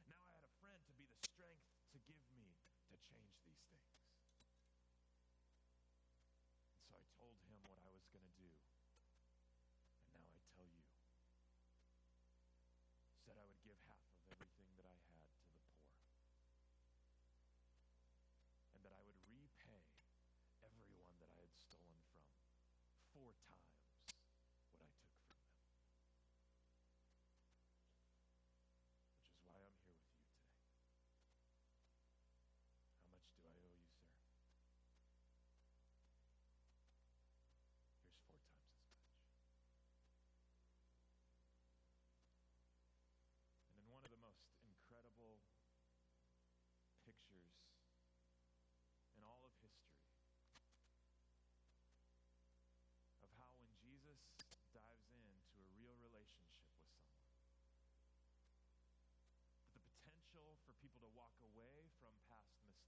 Now 0.07 0.23
I 0.31 0.39
had 0.39 0.47
a 0.47 0.55
friend 0.63 0.79
to 0.87 0.95
be 0.95 1.11
the 1.11 1.19
strength 1.27 1.67
to 1.91 1.99
give 2.07 2.23
me 2.39 2.55
to 2.87 2.95
change 3.03 3.35
these 3.43 3.67
things. 3.67 3.91
And 6.71 6.87
so 6.87 6.95
I 6.95 7.03
told 7.19 7.35
him 7.51 7.59
what 7.67 7.83
I 7.83 7.91
was 7.91 8.07
going 8.15 8.31
to 8.31 8.37
do. 8.39 8.47
And 10.07 10.07
now 10.15 10.39
I 10.39 10.39
tell 10.55 10.71
you. 10.71 10.87
Said 13.23 13.39
I 13.39 13.47
would 13.47 13.63
give 13.63 13.79
half 13.87 14.03
of 14.03 14.19
everything 14.35 14.67
that 14.75 14.83
I 14.83 14.99
had 15.07 15.23
to 15.31 15.47
the 15.47 15.87
poor. 15.95 16.11
And 18.75 18.83
that 18.83 18.99
I 18.99 19.03
would 19.07 19.15
repay 19.31 19.87
everyone 20.67 21.15
that 21.23 21.31
I 21.31 21.47
had 21.47 21.55
stolen 21.71 22.03
from 22.11 22.99
four 23.15 23.31
times 23.47 23.79
what 23.79 24.83
I 24.83 24.91
took 24.99 25.15
from 25.15 25.23
them. 25.23 25.47
Which 29.15 29.31
is 29.31 29.39
why 29.47 29.55
I'm 29.63 29.79
here 29.87 30.03
with 30.03 30.19
you 30.19 30.35
today. 30.35 30.67
How 32.99 33.07
much 33.07 33.31
do 33.39 33.47
I 33.47 33.55
owe 33.55 33.71
you, 33.71 33.87
sir? 33.87 34.13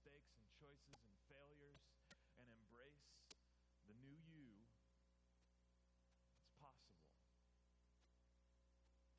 mistakes 0.05 0.37
and 0.37 0.54
choices 0.65 0.97
and 0.97 1.13
failures 1.29 1.77
and 2.41 2.49
embrace 2.49 3.05
the 3.85 3.93
new 4.01 4.17
you, 4.33 4.49
it's 6.33 6.49
possible 6.57 7.05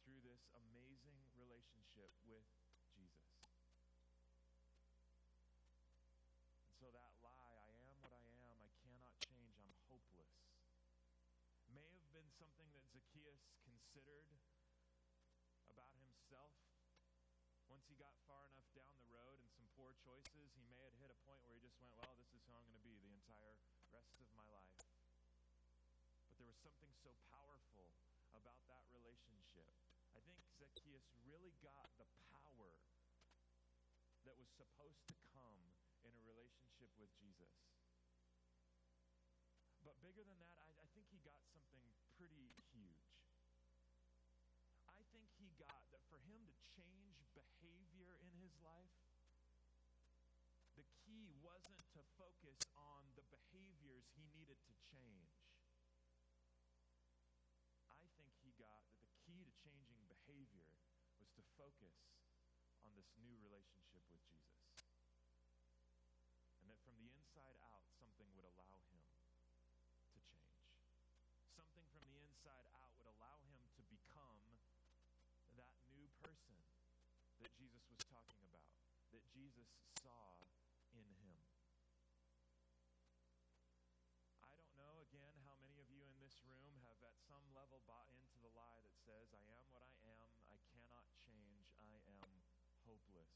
through 0.03 0.19
this 0.26 0.43
amazing 0.59 1.23
relationship 1.38 2.11
with 2.26 2.43
Jesus. 2.99 3.31
And 6.67 6.75
so 6.83 6.91
that 6.91 7.15
lie, 7.23 7.55
I 7.62 7.71
am 7.95 7.95
what 8.03 8.11
I 8.11 8.26
am, 8.43 8.59
I 8.59 8.71
cannot 8.83 9.15
change, 9.23 9.55
I'm 9.62 9.71
hopeless, 9.87 10.50
may 11.71 11.87
have 11.95 12.11
been 12.11 12.26
something 12.43 12.67
that 12.75 12.83
Zacchaeus 12.91 13.55
considered 13.62 14.35
about 15.71 15.95
himself. 15.95 16.59
Once 17.71 17.87
he 17.87 17.95
got 17.95 18.19
far 18.26 18.50
enough 18.50 18.67
down 18.75 18.99
the 18.99 19.15
road 19.15 19.46
poor 19.76 19.92
choices, 20.00 20.49
he 20.56 20.64
may 20.73 20.80
have 20.80 20.97
hit 20.97 21.12
a 21.12 21.18
point 21.28 21.37
where 21.45 21.52
he 21.52 21.61
just 21.61 21.76
went, 21.76 21.92
Well, 22.00 22.16
this 22.16 22.33
is 22.33 22.40
who 22.49 22.56
I'm 22.56 22.64
going 22.64 22.80
to 22.80 22.88
be 22.88 22.97
the 22.97 23.12
entire 23.12 23.61
rest 23.92 24.16
of 24.25 24.28
my 24.33 24.49
life. 24.49 24.80
But 26.33 26.40
there 26.40 26.49
was 26.49 26.56
something 26.64 26.88
so 27.04 27.12
powerful 27.28 27.92
about 28.33 28.64
that 28.73 28.88
relationship. 28.97 29.68
I 30.16 30.25
think 30.25 30.40
Zacchaeus 30.56 31.04
really 31.28 31.52
got 31.61 31.92
the 32.00 32.09
power 32.33 32.80
that 34.25 34.33
was 34.40 34.49
supposed 34.56 35.04
to 35.12 35.14
come 35.37 35.61
in 36.00 36.12
a 36.16 36.25
relationship 36.25 36.88
with 36.97 37.12
Jesus. 37.21 37.52
But 39.85 40.00
bigger 40.00 40.25
than 40.25 40.40
that, 40.40 40.56
I, 40.56 40.73
I 40.83 40.87
think 40.97 41.04
he 41.12 41.21
got 41.21 41.45
something 41.52 41.85
pretty 42.16 42.49
huge. 42.73 43.12
I 44.88 45.04
think 45.12 45.28
he 45.37 45.52
got 45.61 45.85
that 45.92 46.02
for 46.09 46.18
him 46.25 46.42
to 46.49 46.56
change 46.75 47.21
behavior 47.37 48.16
in 48.25 48.33
his 48.40 48.56
life, 48.64 49.06
to 51.97 52.05
focus 52.21 52.61
on 52.76 53.09
the 53.17 53.25
behaviors 53.33 54.05
he 54.12 54.29
needed 54.37 54.61
to 54.69 54.75
change. 54.93 55.33
I 57.88 58.05
think 58.21 58.37
he 58.45 58.53
got 58.61 58.85
that 58.93 59.00
the 59.00 59.09
key 59.25 59.41
to 59.49 59.55
changing 59.65 60.05
behavior 60.05 60.76
was 61.17 61.33
to 61.41 61.43
focus 61.57 61.97
on 62.85 62.93
this 63.00 63.09
new 63.17 63.33
relationship 63.41 64.05
with 64.12 64.21
Jesus. 64.29 64.61
And 66.61 66.69
that 66.69 66.85
from 66.85 67.00
the 67.00 67.09
inside 67.17 67.57
out, 67.65 67.88
something 67.97 68.29
would 68.37 68.45
allow 68.45 68.76
him 68.93 69.00
to 70.12 70.21
change. 70.21 70.69
Something 71.57 71.88
from 71.97 72.05
the 72.12 72.21
inside 72.29 72.69
out 72.76 72.93
would 73.00 73.09
allow 73.09 73.41
him 73.49 73.57
to 73.81 73.83
become 73.88 74.37
that 75.57 75.73
new 75.97 76.05
person 76.21 76.61
that 77.40 77.49
Jesus 77.57 77.81
was 77.88 78.05
talking 78.12 78.44
about, 78.53 78.77
that 79.16 79.25
Jesus 79.33 79.73
saw 80.05 80.44
in 80.97 81.09
him. 81.20 81.37
I 84.40 84.53
don't 84.57 84.73
know, 84.81 85.05
again, 85.05 85.37
how 85.44 85.57
many 85.61 85.77
of 85.81 85.88
you 85.92 86.01
in 86.09 86.16
this 86.27 86.43
room 86.43 86.75
have 86.83 86.99
at 87.07 87.15
some 87.31 87.47
level 87.55 87.79
bought 87.87 88.11
into 88.11 88.35
the 88.43 88.51
lie 88.59 88.83
that 88.83 88.99
says, 89.07 89.31
I 89.31 89.47
am 89.47 89.62
what 89.71 89.87
I 89.87 89.95
am, 90.11 90.35
I 90.51 90.59
cannot 90.75 91.07
change, 91.23 91.71
I 91.79 91.95
am 92.03 92.43
hopeless. 92.83 93.31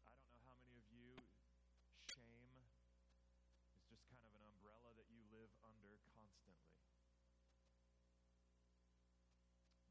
I 0.00 0.16
don't 0.16 0.24
know 0.32 0.40
how 0.48 0.56
many 0.64 0.80
of 0.80 0.88
you, 0.88 1.12
shame 2.08 2.56
is 3.76 3.84
just 3.84 4.08
kind 4.08 4.24
of 4.24 4.32
an 4.32 4.48
umbrella 4.48 4.96
that 4.96 5.12
you 5.12 5.20
live 5.28 5.52
under 5.60 6.00
constantly. 6.16 6.72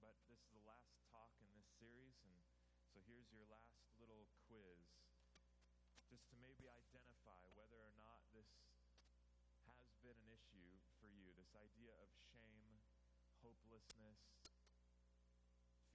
But 0.01 0.17
this 0.25 0.41
is 0.41 0.49
the 0.57 0.65
last 0.65 0.97
talk 1.13 1.37
in 1.45 1.53
this 1.53 1.69
series, 1.77 2.17
and 2.25 2.41
so 2.89 2.97
here's 3.05 3.29
your 3.29 3.45
last 3.53 3.85
little 4.01 4.25
quiz 4.49 4.81
just 6.09 6.25
to 6.33 6.35
maybe 6.41 6.65
identify 6.73 7.45
whether 7.53 7.77
or 7.85 7.93
not 8.01 8.25
this 8.33 8.49
been 10.03 10.19
an 10.19 10.35
issue 10.35 10.67
for 10.99 11.07
you 11.07 11.31
this 11.39 11.55
idea 11.55 11.95
of 11.95 12.11
shame, 12.35 12.75
hopelessness, 13.39 14.19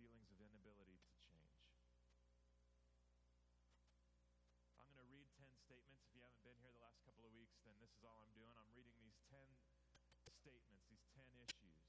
feelings 0.00 0.32
of 0.32 0.40
inability 0.40 0.96
to 0.96 1.12
change. 1.28 1.60
I'm 4.80 4.88
going 4.96 5.04
to 5.04 5.12
read 5.12 5.28
10 5.36 5.52
statements. 5.60 6.08
If 6.08 6.16
you 6.16 6.24
haven't 6.24 6.40
been 6.40 6.56
here 6.56 6.72
the 6.72 6.80
last 6.80 7.04
couple 7.04 7.28
of 7.28 7.36
weeks, 7.36 7.60
then 7.68 7.76
this 7.84 7.92
is 7.92 8.00
all 8.00 8.16
I'm 8.16 8.32
doing. 8.32 8.56
I'm 8.56 8.72
reading 8.72 8.96
these 8.96 9.20
10 9.28 9.44
statements, 10.40 10.88
these 10.88 11.04
10 11.12 11.28
issues. 11.44 11.84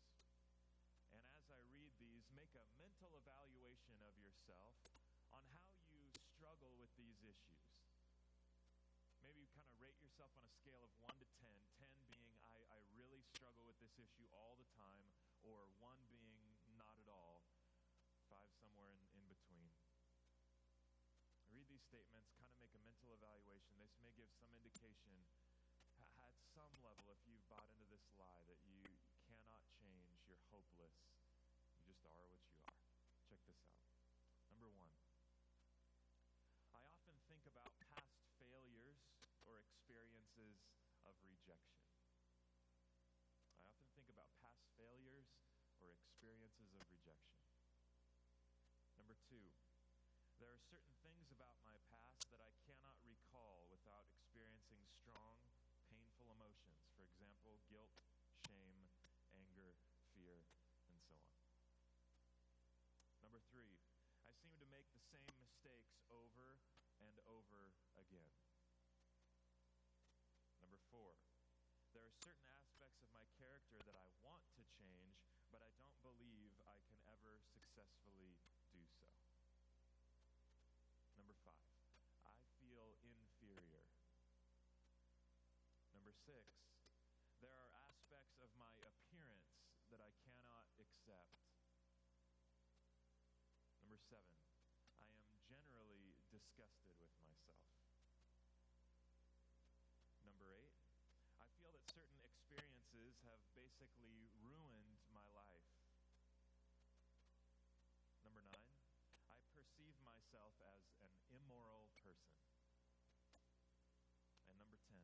And 1.16 1.24
as 1.40 1.48
I 1.48 1.64
read 1.72 1.96
these, 2.04 2.28
make 2.36 2.52
a 2.60 2.68
mental 2.76 3.16
evaluation 3.16 3.96
of 4.04 4.12
yourself 4.20 4.76
on 5.32 5.48
how 5.56 5.72
you 5.96 6.04
struggle 6.36 6.76
with 6.76 6.92
these 7.00 7.24
issues. 7.24 7.64
Maybe 9.24 9.46
you 9.46 9.52
kind 9.54 9.68
of 9.68 9.78
rate 9.78 10.00
yourself 10.02 10.34
on 10.34 10.42
a 10.48 10.54
scale 10.58 10.82
of 10.82 10.92
1 11.06 11.12
to 11.22 11.28
10, 11.38 11.54
10 11.78 11.86
being 12.10 12.30
I, 12.50 12.58
I 12.74 12.78
really 12.98 13.22
struggle 13.30 13.62
with 13.62 13.69
this 13.80 13.96
issue 14.00 14.28
all 14.36 14.56
the 14.60 14.68
time, 14.76 15.08
or 15.44 15.72
1 15.80 16.12
being 16.12 16.54
not 16.76 16.96
at 17.00 17.10
all, 17.10 17.48
5 18.28 18.38
somewhere 18.60 18.92
in, 18.92 19.00
in 19.16 19.24
between. 19.32 19.72
Read 21.50 21.66
these 21.72 21.84
statements, 21.88 22.30
kind 22.38 22.52
of 22.52 22.60
make 22.60 22.76
a 22.76 22.82
mental 22.84 23.16
evaluation. 23.16 23.80
This 23.80 23.96
may 24.04 24.12
give 24.14 24.30
some 24.36 24.52
indication 24.52 25.26
at 26.20 26.36
some 26.52 26.72
level, 26.84 27.08
if 27.08 27.22
you've 27.24 27.48
bought 27.48 27.66
into 27.72 27.88
this 27.88 28.04
lie 28.20 28.44
that 28.46 28.60
you 28.68 28.84
cannot 29.24 29.64
change, 29.80 30.20
you're 30.28 30.44
hopeless, 30.52 30.94
you 31.74 31.82
just 31.88 32.04
are 32.04 32.28
what 32.28 32.44
you 32.52 32.60
are. 32.68 32.84
Check 33.32 33.40
this 33.48 33.64
out. 33.64 33.80
Number 34.52 34.68
one, 34.76 34.92
I 36.76 36.84
often 36.84 37.16
think 37.32 37.48
about 37.48 37.72
past 37.88 38.12
failures 38.44 39.00
or 39.48 39.64
experiences 39.64 40.60
of 41.08 41.16
rejection. 41.24 41.88
I 43.56 43.64
often 43.64 43.88
think 43.96 44.12
about 44.12 44.30
past 44.44 44.68
failures 44.76 45.32
or 45.80 45.96
experiences 46.20 46.76
of 46.76 46.84
rejection. 46.92 47.40
Number 49.00 49.16
two, 49.32 49.56
there 50.36 50.52
are 50.52 50.60
certain 50.68 51.00
things 51.00 51.32
about 51.32 51.56
my 51.64 51.80
past 51.88 52.28
that 52.28 52.44
I 52.44 52.52
cannot 52.68 53.00
recall 53.08 53.64
without 53.72 54.04
experiencing 54.12 54.84
strong, 55.00 55.40
painful 55.88 56.28
emotions. 56.36 56.84
For 56.92 57.08
example, 57.08 57.64
guilt, 57.72 57.96
shame, 58.52 58.92
anger, 59.32 59.80
fear, 60.12 60.44
and 60.92 61.00
so 61.08 61.16
on. 61.24 61.40
Number 63.24 63.40
three, 63.56 63.80
I 64.28 64.36
seem 64.44 64.60
to 64.60 64.68
make 64.68 64.92
the 64.92 65.00
same 65.16 65.32
mistakes 65.40 66.04
over 66.12 66.60
and 67.00 67.16
over 67.32 67.72
again. 67.96 68.36
Number 70.60 70.84
four, 70.92 71.16
there 71.96 72.04
are 72.04 72.12
certain 72.20 72.52
aspects 72.52 73.00
of 73.08 73.08
my 73.16 73.24
character 73.40 73.80
that 73.88 73.96
I 73.96 74.12
want 74.20 74.44
to 74.60 74.68
change, 74.76 75.29
but 75.50 75.66
I 75.66 75.70
don't 75.78 75.98
believe 76.06 76.54
I 76.66 76.78
can 76.86 77.02
ever 77.10 77.42
successfully 77.42 78.38
do 78.74 78.82
so. 79.02 79.10
Number 81.18 81.36
five, 81.42 81.74
I 82.26 82.34
feel 82.62 82.98
inferior. 83.02 83.90
Number 85.94 86.14
six, 86.14 86.46
there 87.42 87.58
are 87.58 87.72
aspects 87.90 88.38
of 88.40 88.50
my 88.56 88.72
appearance 88.86 89.50
that 89.90 90.02
I 90.06 90.14
cannot 90.22 90.70
accept. 90.78 91.34
Number 93.82 93.98
seven, 93.98 94.38
I 95.02 95.10
am 95.18 95.34
generally 95.50 96.14
disgusted 96.30 96.94
with 97.02 97.14
myself. 97.26 97.66
Number 100.22 100.54
eight, 100.54 100.78
I 101.42 101.50
feel 101.58 101.74
that 101.74 101.86
certain 101.90 102.22
experiences 102.22 103.18
have 103.26 103.42
basically 103.58 104.30
ruined 104.46 105.02
my 105.10 105.26
life. 105.34 105.66
Number 108.22 108.46
nine, 108.46 108.78
I 109.34 109.42
perceive 109.56 109.98
myself 110.30 110.54
as 110.62 110.86
an 111.02 111.10
immoral 111.34 111.90
person. 112.06 112.38
And 114.46 114.54
number 114.62 114.78
10, 114.86 115.02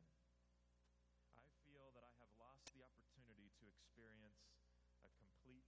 I 1.34 1.50
feel 1.66 1.90
that 1.98 2.06
I 2.06 2.14
have 2.22 2.30
lost 2.38 2.70
the 2.70 2.86
opportunity 2.86 3.50
to 3.58 3.66
experience 3.66 4.46
a 5.02 5.10
complete 5.18 5.66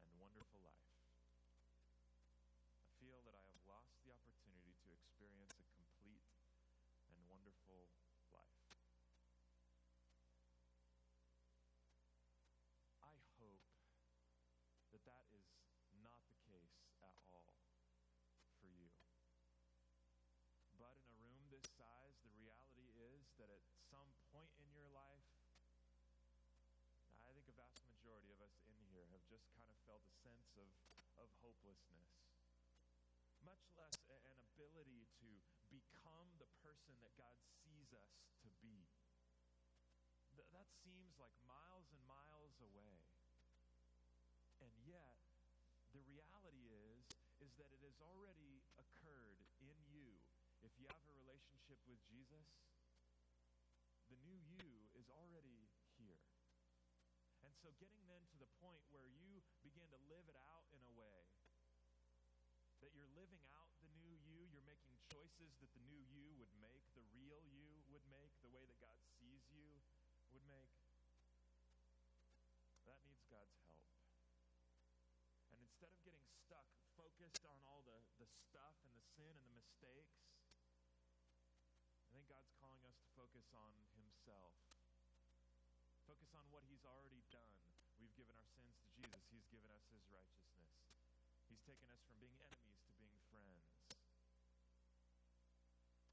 and 0.00 0.08
wonderful 0.16 0.64
life. 0.64 0.96
I 2.80 2.88
feel 2.96 3.20
that 3.28 3.36
I 3.36 3.44
have 3.52 3.60
lost 3.68 4.00
the 4.00 4.16
opportunity 4.16 4.72
to 4.80 4.88
experience 4.88 5.52
a 5.60 5.68
complete 5.76 6.24
and 7.12 7.20
wonderful 7.28 7.92
life. 8.32 8.56
I 13.04 13.12
hope 13.36 13.60
that 14.96 15.04
that 15.04 15.28
is 15.36 15.44
not 16.00 16.24
the 16.32 16.40
case 16.48 16.80
at 17.04 17.20
all 17.28 17.52
for 18.60 18.68
you. 18.72 18.88
But 20.80 20.96
in 21.04 21.12
a 21.12 21.20
room 21.28 21.44
this 21.52 21.66
size, 21.76 22.16
the 22.24 22.32
reality 22.36 22.88
is 22.96 23.25
that 23.38 23.50
at 23.50 23.62
some 23.90 24.10
point 24.32 24.50
in 24.58 24.68
your 24.72 24.88
life, 24.88 25.24
I 27.24 27.30
think 27.32 27.48
a 27.48 27.52
vast 27.52 27.82
majority 27.84 28.30
of 28.32 28.40
us 28.40 28.54
in 28.66 28.78
here 28.92 29.06
have 29.12 29.24
just 29.28 29.48
kind 29.56 29.68
of 29.68 29.76
felt 29.84 30.02
a 30.06 30.14
sense 30.24 30.56
of, 30.56 30.68
of 31.16 31.28
hopelessness. 31.40 32.08
much 33.40 33.62
less 33.76 33.94
a- 34.08 34.24
an 34.26 34.38
ability 34.42 35.06
to 35.20 35.40
become 35.70 36.36
the 36.38 36.46
person 36.62 36.98
that 37.00 37.14
God 37.16 37.36
sees 37.62 37.92
us 37.94 38.12
to 38.42 38.48
be. 38.60 38.88
Th- 40.34 40.48
that 40.52 40.68
seems 40.82 41.16
like 41.18 41.32
miles 41.46 41.90
and 41.92 42.02
miles 42.06 42.58
away. 42.60 43.00
And 44.60 44.72
yet, 44.84 45.16
the 45.92 46.00
reality 46.00 46.68
is 46.72 47.04
is 47.40 47.52
that 47.56 47.68
it 47.72 47.80
has 47.84 48.00
already 48.00 48.62
occurred 48.78 49.40
in 49.60 49.76
you. 49.88 50.16
If 50.62 50.72
you 50.78 50.88
have 50.88 51.04
a 51.08 51.12
relationship 51.12 51.78
with 51.86 52.00
Jesus, 52.08 52.46
new 54.26 54.42
you 54.50 54.66
is 54.98 55.06
already 55.06 55.70
here. 55.94 56.18
And 57.46 57.54
so 57.62 57.70
getting 57.78 58.02
then 58.10 58.26
to 58.34 58.36
the 58.42 58.50
point 58.58 58.82
where 58.90 59.06
you 59.06 59.38
begin 59.62 59.86
to 59.94 60.00
live 60.10 60.26
it 60.26 60.34
out 60.50 60.66
in 60.74 60.82
a 60.82 60.92
way 60.98 61.30
that 62.82 62.90
you're 62.92 63.08
living 63.14 63.40
out 63.54 63.70
the 63.78 63.90
new 64.02 64.14
you, 64.26 64.50
you're 64.50 64.66
making 64.66 64.98
choices 65.10 65.54
that 65.62 65.70
the 65.72 65.82
new 65.86 66.02
you 66.10 66.34
would 66.36 66.52
make, 66.58 66.82
the 66.98 67.06
real 67.14 67.40
you 67.54 67.70
would 67.90 68.04
make, 68.10 68.34
the 68.42 68.50
way 68.50 68.66
that 68.66 68.78
God 68.82 68.98
sees 69.16 69.46
you 69.54 69.70
would 70.34 70.44
make. 70.50 70.70
That 72.84 73.00
needs 73.06 73.24
God's 73.26 73.56
help. 73.66 73.82
And 75.54 75.58
instead 75.62 75.90
of 75.90 75.98
getting 76.06 76.22
stuck, 76.46 76.68
focused 76.94 77.42
on 77.48 77.58
all 77.66 77.82
the, 77.86 77.98
the 78.22 78.28
stuff 78.46 78.76
and 78.84 78.92
the 78.94 79.02
sin 79.16 79.34
and 79.34 79.46
the 79.50 79.56
mistakes, 79.58 80.22
I 82.06 82.14
think 82.14 82.30
God's 82.30 82.52
calling 82.62 82.82
us 82.86 82.94
to 83.02 83.08
focus 83.18 83.50
on 83.56 83.74
Himself. 83.74 84.05
Focus 86.02 86.34
on 86.34 86.42
what 86.50 86.66
He's 86.66 86.82
already 86.82 87.22
done. 87.30 87.54
We've 88.02 88.10
given 88.18 88.34
our 88.34 88.50
sins 88.58 88.74
to 88.74 88.86
Jesus, 88.90 89.22
He's 89.30 89.46
given 89.54 89.70
us 89.70 89.86
His 89.94 90.02
righteousness. 90.10 90.74
He's 91.46 91.62
taken 91.62 91.86
us 91.94 92.02
from 92.10 92.18
being 92.18 92.34
enemies 92.42 92.82
to 92.90 92.92
being 92.98 93.14
friends. 93.30 93.62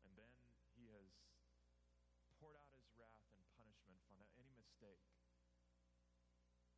And 0.06 0.13
then 0.13 0.30
He 0.78 0.93
has 0.93 1.10
poured 2.38 2.54
out 2.62 2.69
His 2.78 2.86
wrath 3.02 3.26
and 3.34 3.41
punishment 3.58 3.97
for 4.06 4.21
any 4.38 4.54
mistake. 4.62 5.02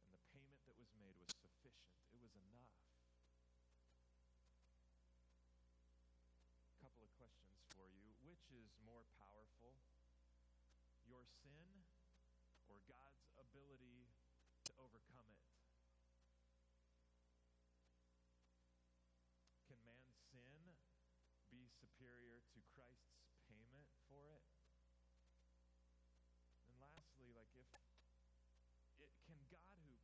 And 0.07 0.15
the 0.15 0.23
payment 0.31 0.63
that 0.71 0.79
was 0.79 0.87
made 0.95 1.19
was 1.19 1.35
sufficient, 1.35 1.99
it 2.15 2.19
was 2.23 2.31
enough. 2.39 2.71
A 6.71 6.79
couple 6.79 7.03
of 7.03 7.11
questions 7.19 7.59
for 7.75 7.83
you. 7.91 8.07
Which 8.23 8.47
is 8.55 8.71
more 8.87 9.03
powerful, 9.19 9.75
your 11.15 11.23
sin 11.31 11.71
or 12.67 12.83
God's 12.91 13.31
ability 13.39 14.11
to 14.67 14.71
overcome 14.75 15.31
it? 15.31 15.47
Can 19.71 19.79
man's 19.87 20.19
sin 20.27 20.75
be 21.47 21.71
superior 21.71 22.43
to 22.51 22.59
Christ's 22.75 23.31
payment 23.47 23.87
for 24.11 24.27
it? 24.27 24.43
And 26.67 26.75
lastly, 26.83 27.31
like 27.31 27.55
if 27.55 27.71
it, 28.99 29.15
can 29.23 29.39
God 29.47 29.79
who 29.87 29.95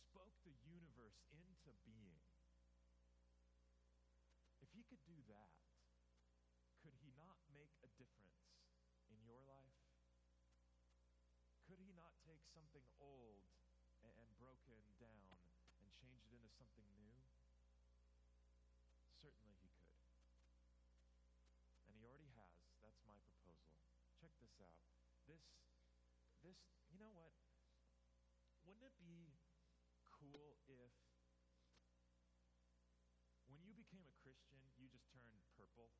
spoke 0.00 0.32
the 0.48 0.56
universe 0.64 1.20
into 1.36 1.76
being, 1.84 2.24
if 4.64 4.72
he 4.72 4.80
could 4.88 5.04
do 5.04 5.20
that, 5.28 5.52
could 6.80 6.96
he 7.04 7.12
not 7.20 7.36
make 7.52 7.76
a 7.84 7.90
difference 8.00 8.48
in 9.12 9.20
your 9.28 9.44
life? 9.44 9.76
Could 11.68 11.78
he 11.78 11.92
not 11.94 12.12
take 12.32 12.48
something 12.48 12.88
old 12.96 13.44
and, 14.00 14.08
and 14.16 14.30
broken 14.40 14.80
down 14.96 15.36
and 15.84 15.92
change 16.00 16.24
it 16.24 16.32
into 16.32 16.48
something 16.56 16.88
new? 16.96 17.12
Certainly 19.20 19.52
he 19.60 19.68
could. 19.76 20.00
And 21.84 21.92
he 22.00 22.08
already 22.08 22.32
has. 22.32 22.56
That's 22.80 23.04
my 23.04 23.20
proposal. 23.28 23.76
Check 24.16 24.32
this 24.40 24.56
out. 24.64 24.80
This, 25.28 25.44
this, 26.40 26.56
you 26.88 26.96
know 26.96 27.12
what? 27.12 27.36
Wouldn't 28.64 28.88
it 28.88 28.96
be 28.96 29.36
cool 30.08 30.56
if 30.64 30.96
when 33.44 33.60
you 33.68 33.76
became 33.76 34.08
a 34.08 34.16
Christian, 34.24 34.64
you 34.80 34.88
just 34.88 35.04
turned 35.12 35.36
purple? 35.52 35.92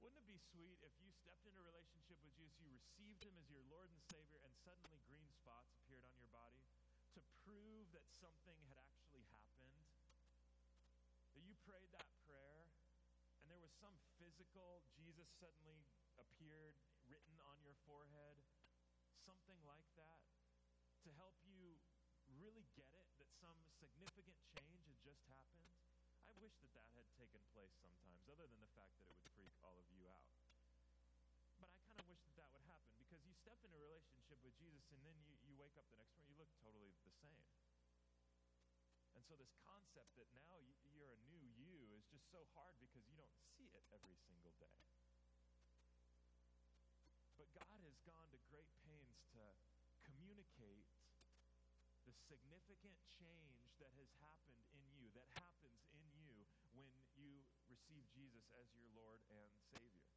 Wouldn't 0.00 0.16
it 0.16 0.32
be 0.32 0.40
sweet 0.40 0.80
if 0.80 0.96
you 0.96 1.12
stepped 1.12 1.44
into 1.44 1.60
a 1.60 1.68
relationship 1.68 2.16
with 2.24 2.32
Jesus, 2.32 2.56
you 2.56 2.72
received 2.72 3.20
him 3.20 3.36
as 3.36 3.52
your 3.52 3.60
Lord 3.68 3.92
and 3.92 4.00
Savior, 4.08 4.40
and 4.40 4.56
suddenly 4.64 4.96
green 5.04 5.28
spots 5.28 5.76
appeared 5.76 6.08
on 6.08 6.16
your 6.16 6.32
body 6.32 6.64
to 7.12 7.20
prove 7.44 7.92
that 7.92 8.08
something 8.16 8.56
had 8.64 8.80
actually 8.80 9.28
happened? 9.28 9.84
That 11.36 11.44
you 11.44 11.52
prayed 11.68 11.92
that 11.92 12.08
prayer, 12.24 12.72
and 13.44 13.52
there 13.52 13.60
was 13.60 13.76
some 13.76 13.92
physical, 14.16 14.80
Jesus 14.96 15.28
suddenly 15.36 15.84
appeared 16.16 16.80
written 17.04 17.36
on 17.44 17.60
your 17.60 17.76
forehead, 17.84 18.40
something 19.28 19.60
like 19.68 19.88
that, 20.00 20.24
to 21.04 21.12
help 21.12 21.36
you 21.44 21.76
really 22.40 22.64
get 22.72 22.88
it 22.96 23.08
that 23.20 23.28
some 23.36 23.60
significant 23.76 24.40
change 24.48 24.80
had 24.88 24.96
just 25.04 25.28
happened? 25.28 25.89
I 26.30 26.38
wish 26.38 26.54
that 26.62 26.70
that 26.78 26.86
had 26.94 27.10
taken 27.18 27.42
place 27.50 27.74
sometimes, 27.82 28.22
other 28.30 28.46
than 28.46 28.62
the 28.62 28.70
fact 28.78 28.94
that 29.02 29.10
it 29.10 29.18
would 29.18 29.34
freak 29.34 29.50
all 29.66 29.74
of 29.74 29.86
you 29.90 30.06
out. 30.06 30.30
But 31.58 31.74
I 31.74 31.76
kind 31.82 31.98
of 31.98 32.06
wish 32.06 32.22
that 32.30 32.38
that 32.38 32.54
would 32.54 32.62
happen 32.70 32.94
because 33.02 33.18
you 33.26 33.34
step 33.34 33.58
into 33.66 33.74
a 33.74 33.82
relationship 33.82 34.38
with 34.46 34.54
Jesus 34.54 34.86
and 34.94 35.02
then 35.02 35.18
you, 35.26 35.34
you 35.42 35.58
wake 35.58 35.74
up 35.74 35.90
the 35.90 35.98
next 35.98 36.14
morning, 36.14 36.30
you 36.30 36.38
look 36.38 36.54
totally 36.62 36.94
the 37.02 37.14
same. 37.18 37.42
And 39.18 39.26
so, 39.26 39.34
this 39.34 39.50
concept 39.58 40.14
that 40.22 40.30
now 40.30 40.54
you're 40.94 41.10
a 41.10 41.20
new 41.34 41.42
you 41.58 41.98
is 41.98 42.06
just 42.06 42.30
so 42.30 42.46
hard 42.54 42.78
because 42.78 43.02
you 43.10 43.18
don't 43.18 43.34
see 43.58 43.66
it 43.74 43.82
every 43.90 44.14
single 44.22 44.54
day. 44.62 44.86
But 47.34 47.50
God 47.58 47.82
has 47.82 47.98
gone 48.06 48.30
to 48.30 48.38
great 48.46 48.70
pains 48.86 49.18
to 49.34 49.42
communicate 50.06 50.86
the 52.06 52.14
significant 52.30 52.94
change 53.18 53.74
that 53.82 53.90
has 53.98 54.08
happened 54.20 54.60
in 54.76 54.84
you, 54.94 55.08
that 55.16 55.39
receive 57.70 58.02
Jesus 58.10 58.50
as 58.58 58.66
your 58.74 58.90
Lord 58.98 59.22
and 59.30 59.54
Savior. 59.70 60.10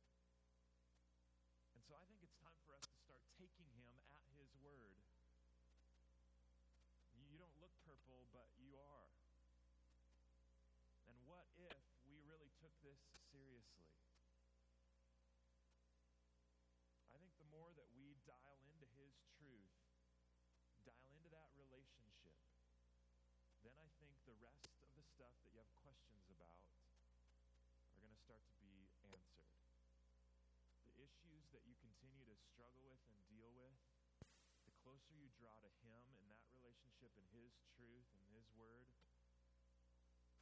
And 1.77 1.85
so 1.85 1.93
I 1.93 2.01
think 2.09 2.25
it's 2.25 2.33
time 2.41 2.57
for 2.65 2.73
us 2.73 2.81
to 2.89 2.97
start 3.05 3.21
taking 3.37 3.69
him 3.77 3.93
at 4.09 4.25
his 4.33 4.49
word. 4.57 4.97
You 7.13 7.37
don't 7.37 7.53
look 7.61 7.77
purple, 7.85 8.25
but 8.33 8.49
you 8.57 8.73
are. 8.73 9.13
And 11.05 11.13
what 11.29 11.45
if 11.61 11.77
we 12.09 12.17
really 12.25 12.49
took 12.57 12.73
this 12.81 12.97
seriously? 13.29 13.85
I 17.13 17.21
think 17.21 17.37
the 17.37 17.49
more 17.53 17.69
that 17.77 17.85
we 17.93 18.17
dial 18.25 18.57
into 18.65 18.89
his 18.97 19.13
truth, 19.37 19.77
dial 20.89 21.05
into 21.13 21.29
that 21.29 21.53
relationship, 21.53 22.33
then 23.61 23.77
I 23.77 23.89
think 24.01 24.17
the 24.25 24.37
rest 24.41 24.73
of 24.81 24.89
the 24.97 25.05
stuff 25.05 25.37
that 25.37 25.49
you 25.53 25.61
have 25.61 25.69
questions 25.85 26.25
about 26.33 26.72
start 28.23 28.39
to 28.47 28.55
be 28.55 28.71
answered. 28.79 29.19
The 30.87 30.95
issues 30.95 31.43
that 31.51 31.67
you 31.67 31.75
continue 31.83 32.23
to 32.23 32.39
struggle 32.39 32.87
with 32.87 33.03
and 33.11 33.19
deal 33.27 33.51
with, 33.51 33.75
the 34.63 34.71
closer 34.79 35.11
you 35.11 35.27
draw 35.35 35.59
to 35.59 35.71
Him 35.83 36.07
in 36.15 36.31
that 36.31 36.47
relationship 36.55 37.11
and 37.19 37.27
His 37.35 37.51
truth 37.75 38.07
and 38.15 38.23
His 38.31 38.47
Word, 38.55 38.87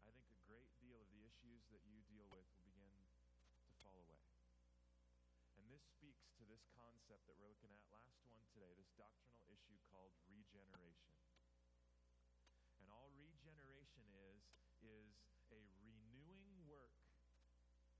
I 0.06 0.14
think 0.14 0.30
a 0.30 0.46
great 0.46 0.70
deal 0.78 1.02
of 1.02 1.10
the 1.10 1.26
issues 1.26 1.66
that 1.74 1.82
you 1.82 2.06
deal 2.06 2.30
with 2.30 2.46
will 2.54 2.70
begin 2.70 2.94
to 3.66 3.74
fall 3.82 3.98
away. 3.98 4.30
And 5.58 5.66
this 5.66 5.82
speaks 5.98 6.30
to 6.38 6.46
this 6.46 6.62
concept 6.78 7.26
that 7.26 7.34
we're 7.42 7.50
looking 7.50 7.74
at, 7.74 7.82
last 7.90 8.22
one 8.30 8.46
today, 8.54 8.78
this 8.78 8.94
doctrinal 8.94 9.42
issue 9.50 9.82
called 9.90 10.14
regeneration. 10.30 11.18
And 12.78 12.86
all 12.94 13.10
regeneration 13.18 14.06
is, 14.14 14.46
is 14.86 15.18
a 15.50 15.58
renewing 15.82 16.62
work 16.70 17.02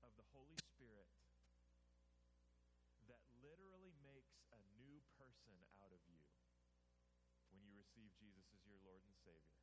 of 0.02 0.10
the 0.18 0.26
Holy 0.34 0.58
Spirit 0.74 1.06
that 3.06 3.22
literally 3.38 3.94
makes 4.02 4.34
a 4.50 4.58
new 4.74 4.98
person 5.52 5.76
out 5.84 5.92
of 5.92 6.00
you 6.08 6.24
when 7.52 7.60
you 7.60 7.76
receive 7.76 8.08
Jesus 8.16 8.48
as 8.56 8.64
your 8.64 8.80
Lord 8.80 9.04
and 9.04 9.12
Savior. 9.20 9.60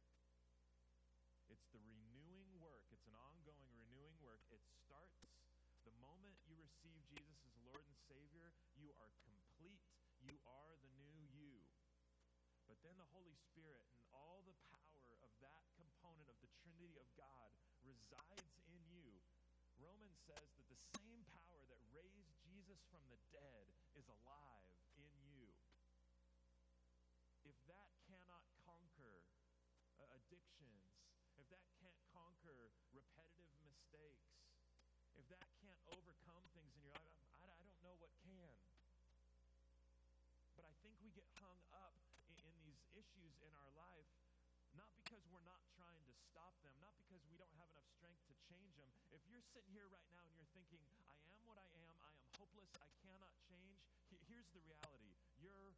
It's 1.49 1.65
the 1.73 1.81
renewing 1.81 2.53
work. 2.61 2.85
It's 2.93 3.09
an 3.09 3.17
ongoing 3.17 3.73
renewing 3.73 4.13
work. 4.21 4.45
It 4.53 4.61
starts 4.85 5.17
the 5.81 5.95
moment 5.97 6.37
you 6.45 6.53
receive 6.61 7.01
Jesus 7.09 7.41
as 7.41 7.57
Lord 7.65 7.81
and 7.81 7.97
Savior, 8.05 8.53
you 8.77 8.93
are 9.01 9.09
complete. 9.25 9.81
You 10.21 10.37
are 10.45 10.77
the 10.85 10.93
new 11.01 11.17
you. 11.33 11.57
But 12.69 12.77
then 12.85 12.93
the 13.01 13.09
Holy 13.09 13.33
Spirit 13.49 13.81
and 13.89 13.97
all 14.13 14.45
the 14.45 14.53
power 14.69 15.17
of 15.25 15.33
that 15.41 15.65
component 15.73 16.29
of 16.29 16.37
the 16.45 16.53
Trinity 16.61 17.01
of 17.01 17.09
God 17.17 17.49
resides 17.81 18.53
in 18.69 18.77
you. 18.93 19.09
Romans 19.81 20.21
says 20.29 20.45
that 20.53 20.69
the 20.69 20.81
same 21.01 21.25
power 21.33 21.65
that 21.65 21.81
raised 21.89 22.29
Jesus 22.45 22.77
from 22.93 23.01
the 23.09 23.17
dead 23.33 23.65
is 23.97 24.05
alive 24.05 24.78
that 27.69 27.89
cannot 28.09 28.41
conquer 28.65 29.21
uh, 30.01 30.17
addictions, 30.17 30.89
if 31.37 31.45
that 31.53 31.61
can't 31.77 32.01
conquer 32.09 32.73
repetitive 32.89 33.53
mistakes, 33.61 34.25
if 35.13 35.25
that 35.29 35.45
can't 35.61 35.77
overcome 35.93 36.41
things 36.57 36.73
in 36.73 36.81
your 36.81 36.97
life, 37.05 37.21
I, 37.37 37.45
I 37.45 37.65
don't 37.69 37.81
know 37.85 37.93
what 38.01 38.09
can. 38.25 38.57
But 40.57 40.65
I 40.65 40.73
think 40.81 40.97
we 40.99 41.13
get 41.13 41.29
hung 41.37 41.61
up 41.71 41.93
in, 42.25 42.33
in 42.41 42.55
these 42.65 42.81
issues 42.97 43.37
in 43.45 43.53
our 43.53 43.71
life 43.77 44.09
not 44.77 44.89
because 45.01 45.23
we're 45.33 45.45
not 45.45 45.65
trying 45.73 46.03
to 46.05 46.13
stop 46.29 46.53
them, 46.61 46.73
not 46.77 46.93
because 47.01 47.21
we 47.29 47.37
don't 47.41 47.53
have 47.57 47.69
enough 47.73 47.89
strength 47.97 48.21
to 48.29 48.35
change 48.45 48.77
them. 48.77 48.89
If 49.09 49.21
you're 49.25 49.43
sitting 49.49 49.73
here 49.73 49.89
right 49.89 50.05
now 50.13 50.21
and 50.29 50.33
you're 50.37 50.53
thinking, 50.53 50.79
I 51.01 51.17
am 51.25 51.41
what 51.43 51.57
I 51.57 51.69
am, 51.83 51.95
I 51.99 52.13
am 52.13 52.25
hopeless, 52.37 52.69
I 52.77 52.89
cannot 53.01 53.33
change, 53.49 53.81
here's 54.29 54.45
the 54.53 54.61
reality 54.61 55.09
you're 55.41 55.73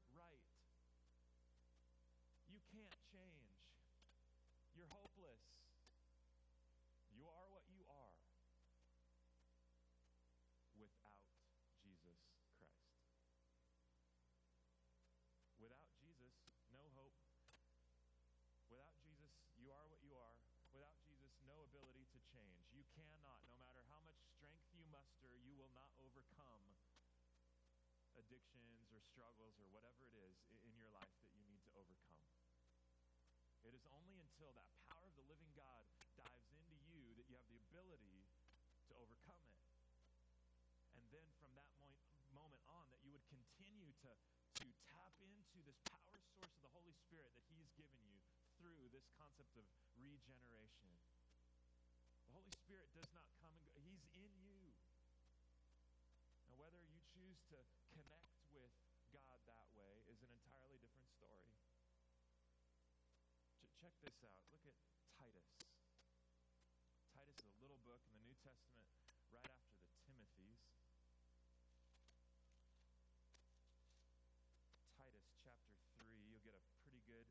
can't 2.71 2.95
change. 3.11 3.51
You're 4.79 4.87
hopeless. 4.87 5.43
You 7.11 7.27
are 7.27 7.45
what 7.51 7.67
you 7.67 7.83
are 7.83 8.15
without 10.79 11.19
Jesus 11.83 12.23
Christ. 12.55 12.95
Without 15.59 15.91
Jesus, 15.99 16.31
no 16.71 16.87
hope. 16.95 17.19
Without 18.71 18.95
Jesus, 19.03 19.35
you 19.59 19.67
are 19.75 19.83
what 19.91 19.99
you 19.99 20.15
are. 20.15 20.39
Without 20.71 20.95
Jesus, 21.03 21.35
no 21.43 21.67
ability 21.67 22.07
to 22.07 22.19
change. 22.31 22.71
You 22.71 22.87
cannot, 22.95 23.43
no 23.51 23.59
matter 23.59 23.83
how 23.91 23.99
much 24.07 24.23
strength 24.31 24.63
you 24.71 24.87
muster, 24.87 25.35
you 25.43 25.59
will 25.59 25.75
not 25.75 25.91
overcome 25.99 26.63
addictions 28.15 28.87
or 28.95 29.03
struggles 29.03 29.59
or 29.59 29.67
whatever 29.75 30.07
it 30.07 30.15
is 30.15 30.39
in 30.63 30.71
your 30.79 30.87
life 30.95 31.11
that 31.19 31.27
you 31.35 31.43
need 31.51 31.59
to 31.67 31.75
overcome. 31.75 32.23
It 33.61 33.77
is 33.77 33.85
only 33.93 34.30
until 34.41 34.57
that 34.57 34.73
power 34.89 35.05
of 35.05 35.13
the 35.21 35.29
living 35.29 35.53
God 35.53 35.85
dives 36.17 36.49
into 36.49 36.73
you 36.89 37.13
that 37.13 37.29
you 37.29 37.37
have 37.37 37.45
the 37.45 37.61
ability 37.61 38.25
to 38.89 38.97
overcome 38.97 39.37
it. 39.37 39.53
And 40.97 41.05
then 41.13 41.29
from 41.37 41.53
that 41.53 41.69
mo- 41.77 41.93
moment 42.33 42.65
on, 42.65 42.89
that 42.89 43.05
you 43.05 43.13
would 43.13 43.21
continue 43.29 43.93
to, 44.01 44.09
to 44.09 44.65
tap 44.89 45.13
into 45.21 45.61
this 45.61 45.77
power 45.93 46.17
source 46.33 46.57
of 46.57 46.65
the 46.65 46.73
Holy 46.73 46.89
Spirit 47.05 47.37
that 47.37 47.45
He's 47.53 47.69
given 47.77 48.01
you 48.01 48.17
through 48.57 48.89
this 48.89 49.05
concept 49.13 49.53
of 49.61 49.69
regeneration. 49.93 50.89
The 52.25 52.33
Holy 52.33 52.49
Spirit 52.65 52.89
does 52.97 53.13
not 53.13 53.29
come 53.37 53.53
and 53.53 53.61
go, 53.69 53.77
He's 53.85 54.09
in 54.17 54.33
you. 54.41 54.73
Now, 56.49 56.57
whether 56.57 56.81
you 56.81 56.97
choose 57.13 57.37
to 57.53 57.61
connect 57.93 58.41
with 58.49 58.73
God 59.13 59.37
that 59.45 59.69
way 59.77 60.01
is 60.09 60.17
an 60.25 60.33
entirely 60.33 60.81
different 60.81 61.13
story. 61.13 61.53
Ch- 63.61 63.70
check 63.81 63.97
this 64.05 64.21
out. 64.21 64.45
Look 64.53 64.61
at 64.69 64.77
Titus. 65.17 65.57
Titus 67.17 67.41
is 67.41 67.49
a 67.49 67.61
little 67.65 67.81
book 67.81 67.97
in 68.05 68.13
the 68.13 68.21
New 68.29 68.37
Testament 68.45 68.85
right 69.33 69.41
after 69.49 69.73
the 69.81 69.97
Timothy's. 70.05 70.61
Titus 75.01 75.25
chapter 75.41 75.73
3, 75.97 76.13
you'll 76.29 76.45
get 76.45 76.53
a 76.53 76.61
pretty 76.85 77.01
good 77.09 77.25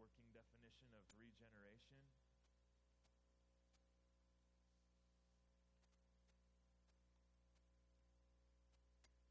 working 0.00 0.32
definition 0.32 0.88
of 0.96 1.04
regeneration. 1.20 2.00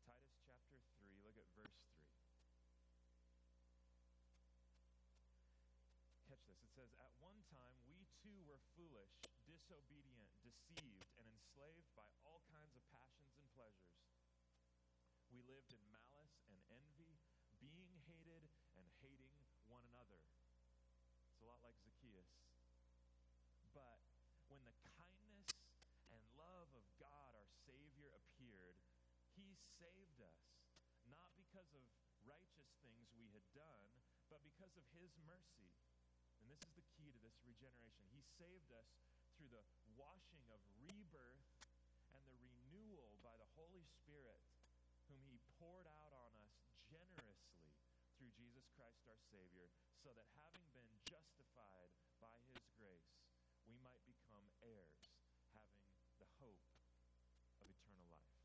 Titus 0.06 0.38
chapter 0.46 0.78
3, 1.02 1.26
look 1.26 1.41
at 1.41 1.50
verse 1.58 1.74
3. 1.89 2.06
Catch 6.32 6.48
this. 6.48 6.63
It 6.63 6.72
says, 6.72 6.88
At 7.04 7.12
one 7.20 7.44
time 7.52 7.76
we 7.91 8.08
too 8.24 8.41
were 8.52 8.60
foolish, 8.76 9.16
disobedient, 9.48 10.28
deceived, 10.44 11.08
and 11.16 11.24
enslaved 11.24 11.88
by 11.96 12.04
all 12.28 12.44
kinds 12.52 12.76
of 12.76 12.84
passions 12.92 13.32
and 13.40 13.48
pleasures. 13.56 13.96
We 15.32 15.40
lived 15.48 15.72
in 15.72 15.80
malice 15.88 16.36
and 16.52 16.60
envy, 16.68 17.16
being 17.64 17.96
hated 18.04 18.44
and 18.76 18.84
hating 19.00 19.40
one 19.72 19.88
another. 19.88 20.20
It's 21.32 21.40
a 21.40 21.48
lot 21.48 21.64
like 21.64 21.80
Zacchaeus. 21.80 22.28
But 23.72 24.04
when 24.52 24.68
the 24.68 24.76
kindness 25.00 25.48
and 26.12 26.20
love 26.36 26.68
of 26.76 26.84
God, 27.00 27.32
our 27.32 27.48
Savior, 27.64 28.12
appeared, 28.20 28.76
He 29.32 29.56
saved 29.80 30.20
us, 30.20 30.44
not 31.08 31.32
because 31.40 31.72
of 31.72 31.88
righteous 32.28 32.68
things 32.84 33.16
we 33.16 33.32
had 33.32 33.48
done, 33.56 33.88
but 34.28 34.44
because 34.44 34.76
of 34.76 34.84
His 34.92 35.16
mercy. 35.24 35.72
This 36.52 36.68
is 36.68 36.76
the 36.76 36.92
key 37.00 37.08
to 37.16 37.22
this 37.24 37.40
regeneration. 37.48 38.12
He 38.12 38.20
saved 38.36 38.76
us 38.76 38.92
through 39.40 39.56
the 39.56 39.64
washing 39.96 40.44
of 40.52 40.60
rebirth 40.84 41.48
and 42.12 42.20
the 42.28 42.36
renewal 42.44 43.16
by 43.24 43.32
the 43.40 43.48
Holy 43.56 43.88
Spirit, 43.88 44.36
whom 45.08 45.24
He 45.32 45.40
poured 45.56 45.88
out 45.88 46.12
on 46.12 46.36
us 46.44 46.60
generously 46.92 47.72
through 48.20 48.36
Jesus 48.36 48.68
Christ 48.76 49.08
our 49.08 49.16
Savior, 49.32 49.72
so 50.04 50.12
that 50.12 50.28
having 50.36 50.68
been 50.76 50.92
justified 51.08 51.88
by 52.20 52.36
His 52.52 52.60
grace, 52.76 53.16
we 53.64 53.80
might 53.80 54.04
become 54.04 54.44
heirs, 54.60 55.08
having 55.56 55.88
the 56.20 56.28
hope 56.36 56.68
of 57.64 57.72
eternal 57.72 58.12
life. 58.12 58.36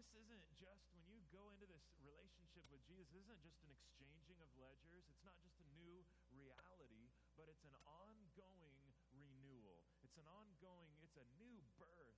This 0.00 0.16
isn't 0.16 0.48
just, 0.56 0.88
when 0.96 1.04
you 1.12 1.20
go 1.28 1.52
into 1.52 1.68
this 1.68 1.84
relationship 2.00 2.64
with 2.72 2.80
Jesus, 2.88 3.12
this 3.12 3.20
isn't 3.20 3.44
just 3.44 3.60
an 3.60 3.68
exchanging 3.68 4.40
of 4.40 4.48
ledgers. 4.56 5.04
It's 5.12 5.20
not 5.20 5.36
just 5.44 5.60
a 5.60 5.68
new 5.76 6.00
reality, 6.32 7.12
but 7.36 7.52
it's 7.52 7.68
an 7.68 7.76
ongoing 7.84 8.80
renewal. 9.12 9.84
It's 10.00 10.16
an 10.16 10.24
ongoing, 10.24 10.96
it's 11.04 11.20
a 11.20 11.26
new 11.36 11.52
birth. 11.76 12.16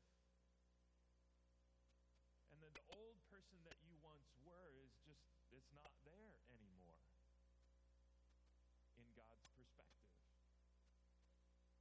And 2.55 2.63
then 2.63 2.71
the 2.71 2.87
old 2.95 3.19
person 3.27 3.59
that 3.67 3.75
you 3.83 3.99
once 3.99 4.31
were 4.47 4.71
is 4.79 4.95
just, 5.03 5.27
it's 5.51 5.75
not 5.75 5.91
there 6.07 6.39
anymore 6.55 7.03
in 8.95 9.11
God's 9.19 9.51
perspective. 9.59 10.23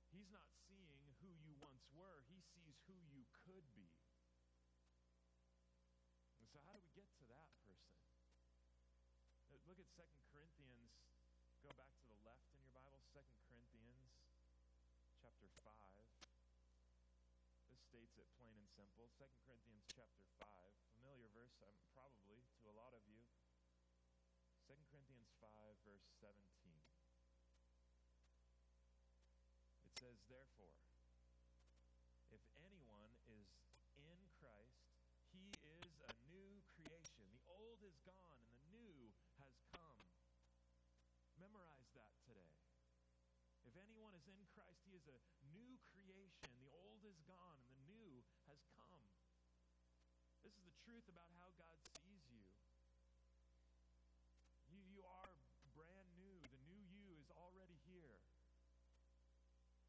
He's 0.09 0.33
not 0.33 0.49
seeing 0.65 0.97
who 1.21 1.29
you 1.45 1.53
once 1.61 1.85
were, 1.93 2.25
He 2.33 2.41
sees 2.57 2.73
who 2.89 2.97
you 3.13 3.21
could 3.45 3.69
be. 3.77 3.85
So, 6.51 6.59
how 6.67 6.75
do 6.75 6.83
we 6.83 6.91
get 6.91 7.07
to 7.15 7.23
that 7.31 7.47
person? 7.63 7.95
Look 9.63 9.79
at 9.79 9.87
2 9.95 10.03
Corinthians. 10.35 10.91
Go 11.63 11.71
back 11.79 11.95
to 12.03 12.05
the 12.11 12.19
left 12.27 12.43
in 12.51 12.59
your 12.59 12.75
Bible. 12.75 12.99
2 13.15 13.23
Corinthians 13.47 14.11
chapter 15.23 15.47
5. 15.63 15.71
This 17.71 17.79
states 17.87 18.19
it 18.19 18.27
plain 18.35 18.51
and 18.59 18.67
simple. 18.75 19.07
2 19.15 19.23
Corinthians 19.47 19.87
chapter 19.95 20.27
5. 20.43 20.47
Familiar 20.99 21.31
verse, 21.31 21.55
um, 21.63 21.71
probably, 21.95 22.43
to 22.59 22.67
a 22.67 22.75
lot 22.75 22.91
of 22.91 22.99
you. 23.07 23.23
2 24.67 24.75
Corinthians 24.91 25.31
5, 25.39 25.47
verse 25.87 26.03
17. 26.19 26.35
It 29.87 29.93
says, 29.95 30.19
Therefore, 30.27 30.75
if 32.27 32.43
anyone 32.59 33.15
is 33.23 33.47
in 33.95 34.19
Christ, 34.41 34.81
he 35.31 35.53
is 35.63 35.95
a 36.01 36.13
new 36.33 36.59
creation. 36.73 37.29
The 37.29 37.45
old 37.45 37.79
is 37.85 37.95
gone 38.03 38.41
and 38.41 38.51
the 38.57 38.67
new 38.73 39.13
has 39.37 39.53
come. 39.69 40.01
Memorize 41.37 41.89
that 41.93 42.11
today. 42.25 42.57
In 44.29 44.45
Christ, 44.53 44.85
he 44.85 44.93
is 44.93 45.09
a 45.09 45.17
new 45.49 45.81
creation. 45.89 46.53
The 46.61 46.69
old 46.69 47.01
is 47.01 47.17
gone 47.25 47.57
and 47.57 47.73
the 47.73 47.81
new 47.89 48.21
has 48.45 48.61
come. 48.77 49.01
This 50.45 50.53
is 50.53 50.61
the 50.61 50.77
truth 50.85 51.09
about 51.09 51.25
how 51.41 51.49
God 51.57 51.81
sees 51.97 52.21
you. 52.29 52.45
You, 54.69 54.77
you 54.93 55.01
are 55.01 55.33
brand 55.73 56.13
new. 56.21 56.37
The 56.53 56.61
new 56.69 56.81
you 56.93 57.17
is 57.17 57.33
already 57.33 57.81
here. 57.89 58.21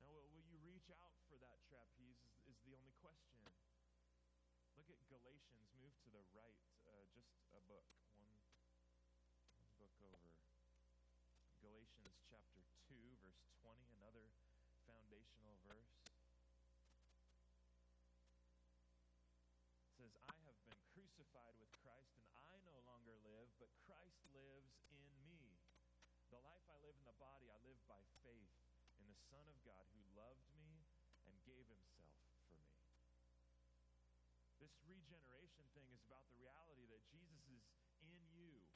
Now, 0.00 0.08
will, 0.08 0.24
will 0.32 0.48
you 0.48 0.56
reach 0.64 0.88
out 0.96 1.12
for 1.28 1.36
that 1.44 1.60
trapeze? 1.68 2.16
Is, 2.24 2.56
is 2.56 2.58
the 2.64 2.72
only 2.72 2.96
question. 3.04 3.36
Look 4.80 4.88
at 4.88 4.96
Galatians. 5.12 5.68
Move 5.76 5.92
to 6.08 6.10
the 6.10 6.24
right, 6.32 6.56
uh, 6.88 7.04
just 7.12 7.36
a 7.52 7.60
book, 7.68 7.84
one, 8.16 8.32
one 9.60 9.68
book 9.76 9.92
over. 10.00 10.31
Galatians 11.82 12.14
chapter 12.30 12.62
2, 12.94 12.94
verse 13.26 13.42
20, 13.58 13.74
another 13.98 14.30
foundational 14.86 15.58
verse. 15.66 15.98
It 19.82 19.90
says, 19.98 20.14
I 20.14 20.30
have 20.46 20.54
been 20.62 20.78
crucified 20.94 21.58
with 21.58 21.74
Christ, 21.82 22.14
and 22.22 22.30
I 22.38 22.54
no 22.62 22.78
longer 22.86 23.18
live, 23.26 23.50
but 23.58 23.66
Christ 23.82 24.14
lives 24.30 24.78
in 24.94 25.02
me. 25.26 25.58
The 26.30 26.38
life 26.46 26.62
I 26.70 26.78
live 26.86 26.94
in 26.94 27.02
the 27.02 27.18
body, 27.18 27.50
I 27.50 27.58
live 27.66 27.82
by 27.90 27.98
faith 28.22 28.54
in 29.02 29.10
the 29.10 29.18
Son 29.26 29.42
of 29.50 29.58
God 29.66 29.82
who 29.90 30.06
loved 30.14 30.46
me 30.54 30.86
and 31.26 31.34
gave 31.42 31.66
himself 31.66 32.14
for 32.30 32.38
me. 32.46 32.62
This 34.62 34.78
regeneration 34.86 35.66
thing 35.74 35.90
is 35.90 36.06
about 36.06 36.30
the 36.30 36.38
reality 36.46 36.86
that 36.94 37.02
Jesus 37.10 37.42
is 37.50 37.66
in 38.06 38.22
you. 38.38 38.71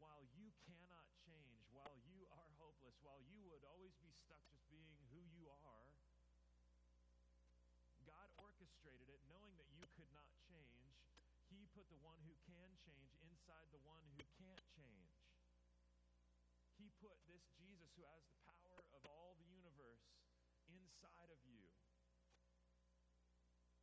While 0.00 0.24
you 0.32 0.48
cannot 0.64 1.04
change, 1.28 1.60
while 1.76 1.92
you 2.08 2.24
are 2.32 2.48
hopeless, 2.56 2.96
while 3.04 3.20
you 3.28 3.44
would 3.52 3.60
always 3.68 3.92
be 4.00 4.08
stuck 4.24 4.40
just 4.48 4.64
being 4.72 4.96
who 5.12 5.20
you 5.36 5.52
are, 5.52 5.92
God 8.08 8.32
orchestrated 8.40 9.12
it 9.12 9.20
knowing 9.28 9.52
that 9.60 9.68
you 9.76 9.84
could 10.00 10.08
not 10.16 10.32
change. 10.48 10.96
He 11.52 11.68
put 11.76 11.84
the 11.92 12.00
one 12.00 12.16
who 12.24 12.32
can 12.48 12.72
change 12.80 13.12
inside 13.20 13.68
the 13.76 13.84
one 13.84 14.00
who 14.16 14.24
can't 14.40 14.64
change. 14.72 15.20
He 16.80 16.88
put 17.04 17.20
this 17.28 17.44
Jesus 17.60 17.92
who 17.92 18.08
has 18.08 18.24
the 18.24 18.40
power 18.48 18.80
of 18.96 19.04
all 19.04 19.36
the 19.36 19.44
universe 19.52 20.00
inside 20.64 21.28
of 21.28 21.40
you. 21.44 21.68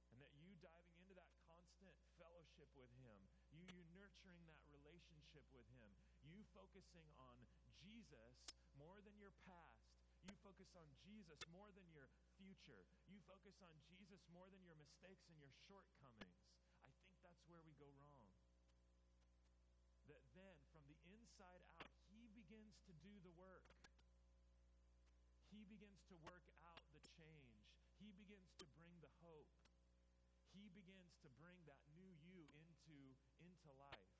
And 0.10 0.17
that 0.17 0.34
you 0.41 0.58
diving 0.65 0.97
into 0.97 1.13
that 1.13 1.30
constant 1.45 1.93
fellowship 2.17 2.73
with 2.73 2.89
Him, 3.06 3.37
you, 3.71 3.84
nurturing 3.93 4.43
that 4.47 4.63
relationship 4.71 5.43
with 5.51 5.67
Him, 5.75 5.91
you 6.23 6.43
focusing 6.56 7.08
on 7.19 7.38
Jesus 7.80 8.36
more 8.80 8.99
than 9.03 9.15
your 9.19 9.34
past, 9.43 9.88
you 10.23 10.34
focus 10.43 10.71
on 10.75 10.88
Jesus 11.03 11.39
more 11.51 11.71
than 11.75 11.88
your 11.95 12.08
future, 12.36 12.84
you 13.08 13.19
focus 13.27 13.58
on 13.63 13.73
Jesus 13.88 14.19
more 14.32 14.47
than 14.51 14.62
your 14.67 14.77
mistakes 14.77 15.27
and 15.32 15.38
your 15.39 15.53
shortcomings. 15.67 16.38
I 16.84 16.91
think 17.01 17.15
that's 17.23 17.43
where 17.47 17.63
we 17.63 17.73
go 17.80 17.89
wrong. 18.03 18.27
That 20.08 20.23
then, 20.36 20.56
from 20.71 20.84
the 20.88 20.99
inside 21.12 21.63
out, 21.67 21.88
He 22.12 22.32
begins 22.32 22.80
to 22.88 22.93
do 23.03 23.12
the 23.23 23.34
work. 23.36 23.67
He 25.51 25.63
begins 25.67 26.03
to 26.12 26.15
work 26.27 26.47
out 26.63 26.80
the 26.95 27.03
change. 27.17 27.63
He 27.97 28.13
begins 28.13 28.51
to 28.62 28.65
bring 28.77 28.93
the 29.01 29.12
hope. 29.23 29.49
He 30.53 30.66
begins 30.77 31.17
to 31.25 31.29
bring 31.41 31.57
that 31.65 31.81
new 31.97 32.13
you 32.21 32.45
into, 32.53 33.17
into 33.41 33.73
life. 33.81 34.13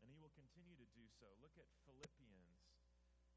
And 0.00 0.08
he 0.08 0.16
will 0.16 0.32
continue 0.32 0.72
to 0.80 0.88
do 0.96 1.04
so. 1.20 1.28
Look 1.44 1.52
at 1.60 1.68
Philippians, 1.84 2.56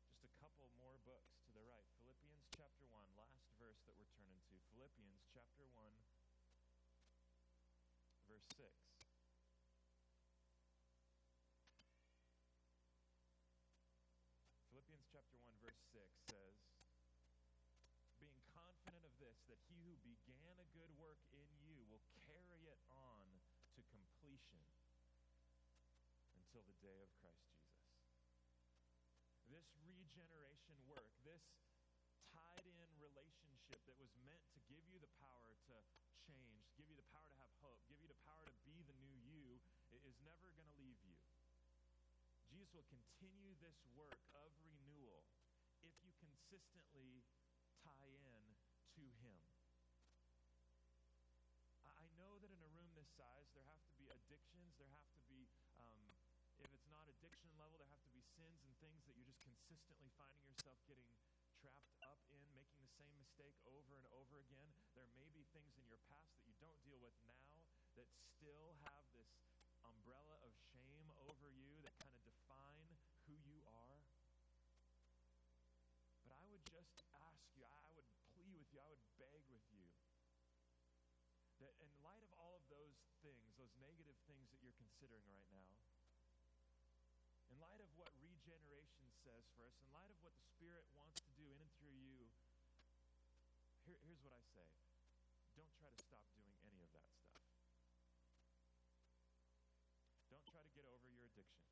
just 0.07 0.23
a 0.23 0.31
couple 0.39 0.71
more 0.79 0.95
books 1.03 1.35
to 1.43 1.51
the 1.51 1.67
right. 1.67 1.83
Philippians 1.99 2.47
chapter 2.55 2.87
1, 2.87 2.95
last 3.19 3.51
verse 3.59 3.83
that 3.83 3.99
we're 3.99 4.07
turning 4.15 4.39
to. 4.47 4.55
Philippians 4.71 5.27
chapter 5.35 5.67
1, 5.75 5.91
verse 8.23 8.47
6. 8.55 8.71
Philippians 14.71 15.11
chapter 15.11 15.35
1, 15.43 15.59
verse 15.59 15.83
6 15.91 16.07
says, 16.31 16.55
Being 18.23 18.39
confident 18.55 19.03
of 19.03 19.11
this, 19.19 19.43
that 19.51 19.59
he 19.67 19.82
began 20.01 20.57
a 20.57 20.67
good 20.73 20.89
work 20.97 21.21
in 21.29 21.45
you 21.61 21.85
will 21.91 22.01
carry 22.25 22.65
it 22.65 22.81
on 22.89 23.27
to 23.77 23.81
completion 23.93 24.63
until 26.39 26.65
the 26.65 26.77
day 26.81 26.97
of 27.03 27.09
Christ 27.21 27.45
Jesus. 27.53 27.93
This 29.45 29.67
regeneration 29.85 30.77
work, 30.89 31.05
this 31.21 31.45
tied 32.33 32.65
in 32.65 32.89
relationship 32.97 33.77
that 33.85 33.97
was 34.01 34.09
meant 34.25 34.41
to 34.57 34.59
give 34.65 34.81
you 34.89 34.97
the 34.97 35.13
power 35.21 35.53
to 35.69 35.75
change, 36.25 36.65
give 36.73 36.89
you 36.89 36.97
the 36.97 37.09
power 37.13 37.29
to 37.29 37.37
have 37.37 37.53
hope, 37.61 37.77
give 37.85 38.01
you 38.01 38.09
the 38.09 38.21
power 38.25 38.45
to 38.45 38.59
be 38.65 38.81
the 38.87 38.97
new 38.97 39.17
you, 39.29 39.61
is 40.03 40.19
never 40.27 40.51
going 40.51 40.67
to 40.67 40.77
leave 40.77 40.99
you. 41.07 41.15
Jesus 42.51 42.69
will 42.75 42.85
continue 42.91 43.55
this 43.63 43.79
work 43.95 44.19
of 44.35 44.51
renewal 44.61 45.25
if 45.81 45.95
you 46.03 46.11
consistently 46.19 47.23
tie 47.81 48.11
in 48.11 48.43
to 48.99 49.03
Him. 49.25 49.39
I 51.97 52.05
know 52.19 52.37
that 52.37 52.51
in 52.51 52.61
a 52.61 52.69
room 52.77 52.91
this 52.93 53.02
size, 53.13 53.45
there 53.53 53.65
have 53.69 53.81
to 53.85 53.93
be 54.01 54.09
addictions, 54.09 54.73
there 54.81 54.89
have 54.89 55.05
to 55.13 55.21
be, 55.29 55.45
um, 55.77 56.01
if 56.57 56.69
it's 56.73 56.89
not 56.89 57.05
addiction 57.05 57.53
level, 57.61 57.77
there 57.77 57.89
have 57.93 58.01
to 58.01 58.13
be 58.13 58.25
sins 58.33 58.57
and 58.65 58.73
things 58.81 59.05
that 59.05 59.13
you're 59.13 59.29
just 59.29 59.45
consistently 59.45 60.09
finding 60.17 60.41
yourself 60.49 60.81
getting 60.89 61.05
trapped 61.61 61.93
up 62.01 62.17
in, 62.33 62.41
making 62.57 62.81
the 62.81 62.89
same 62.97 63.13
mistake 63.21 63.53
over 63.69 64.01
and 64.01 64.09
over 64.17 64.41
again. 64.41 64.65
There 64.97 65.05
may 65.13 65.29
be 65.29 65.45
things 65.53 65.77
in 65.77 65.85
your 65.85 66.01
past 66.09 66.33
that 66.33 66.41
you 66.49 66.57
don't 66.57 66.77
deal 66.81 66.97
with 67.05 67.13
now 67.21 67.45
that 68.01 68.09
still 68.33 68.73
have 68.89 69.05
this 69.13 69.29
umbrella 69.85 70.33
of 70.41 70.53
shame 70.73 71.13
over 71.29 71.53
you 71.53 71.85
that 71.85 71.93
kind 72.01 72.17
of 72.17 72.23
define 72.25 72.89
who 73.29 73.37
you 73.45 73.61
are. 73.69 74.01
But 76.25 76.33
I 76.33 76.43
would 76.49 76.65
just 76.65 76.97
ask 77.13 77.45
you, 77.53 77.61
I 77.61 77.93
would 77.93 78.09
plea 78.33 78.57
with 78.57 78.65
you, 78.73 78.81
I 78.81 78.89
would 78.89 79.05
beg 79.21 79.45
with 79.53 79.61
you 79.69 79.85
that 81.63 81.79
in 81.79 81.91
light 82.03 82.19
of 82.19 82.31
all 82.35 82.59
of 82.59 82.65
those 82.67 82.99
things, 83.23 83.55
those 83.55 83.71
negative 83.79 84.19
things 84.27 84.51
that 84.51 84.59
you're 84.59 84.75
considering 85.03 85.27
right 85.35 85.51
now, 85.51 85.75
in 87.51 87.59
light 87.59 87.83
of 87.83 87.91
what 87.99 88.07
regeneration 88.23 89.03
says 89.19 89.43
for 89.51 89.67
us, 89.67 89.75
in 89.83 89.91
light 89.91 90.07
of 90.07 90.15
what 90.23 90.31
the 90.31 90.47
Spirit 90.47 90.87
wants 90.95 91.19
to 91.27 91.31
do 91.35 91.43
in 91.51 91.59
and 91.59 91.67
through 91.75 91.91
you, 91.91 92.23
here, 93.83 93.99
here's 94.07 94.23
what 94.23 94.31
I 94.31 94.39
say. 94.55 94.63
Don't 95.59 95.67
try 95.75 95.91
to 95.91 95.99
stop 95.99 96.23
doing 96.39 96.55
any 96.63 96.87
of 96.87 96.95
that 96.95 97.11
stuff. 97.11 97.35
Don't 100.31 100.47
try 100.47 100.63
to 100.63 100.71
get 100.71 100.87
over 100.87 101.03
your 101.11 101.27
addiction. 101.27 101.67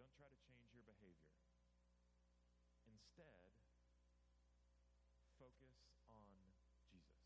Don't 0.00 0.16
try 0.16 0.24
to 0.24 0.40
change 0.48 0.72
your 0.72 0.88
behavior. 0.88 1.28
Instead, 2.88 3.52
focus 5.36 5.76
on 6.08 6.24
Jesus. 6.88 7.20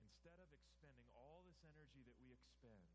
Instead 0.00 0.40
of 0.40 0.48
expending 0.56 1.15
energy 1.66 2.06
that 2.06 2.14
we 2.22 2.30
expend 2.30 2.86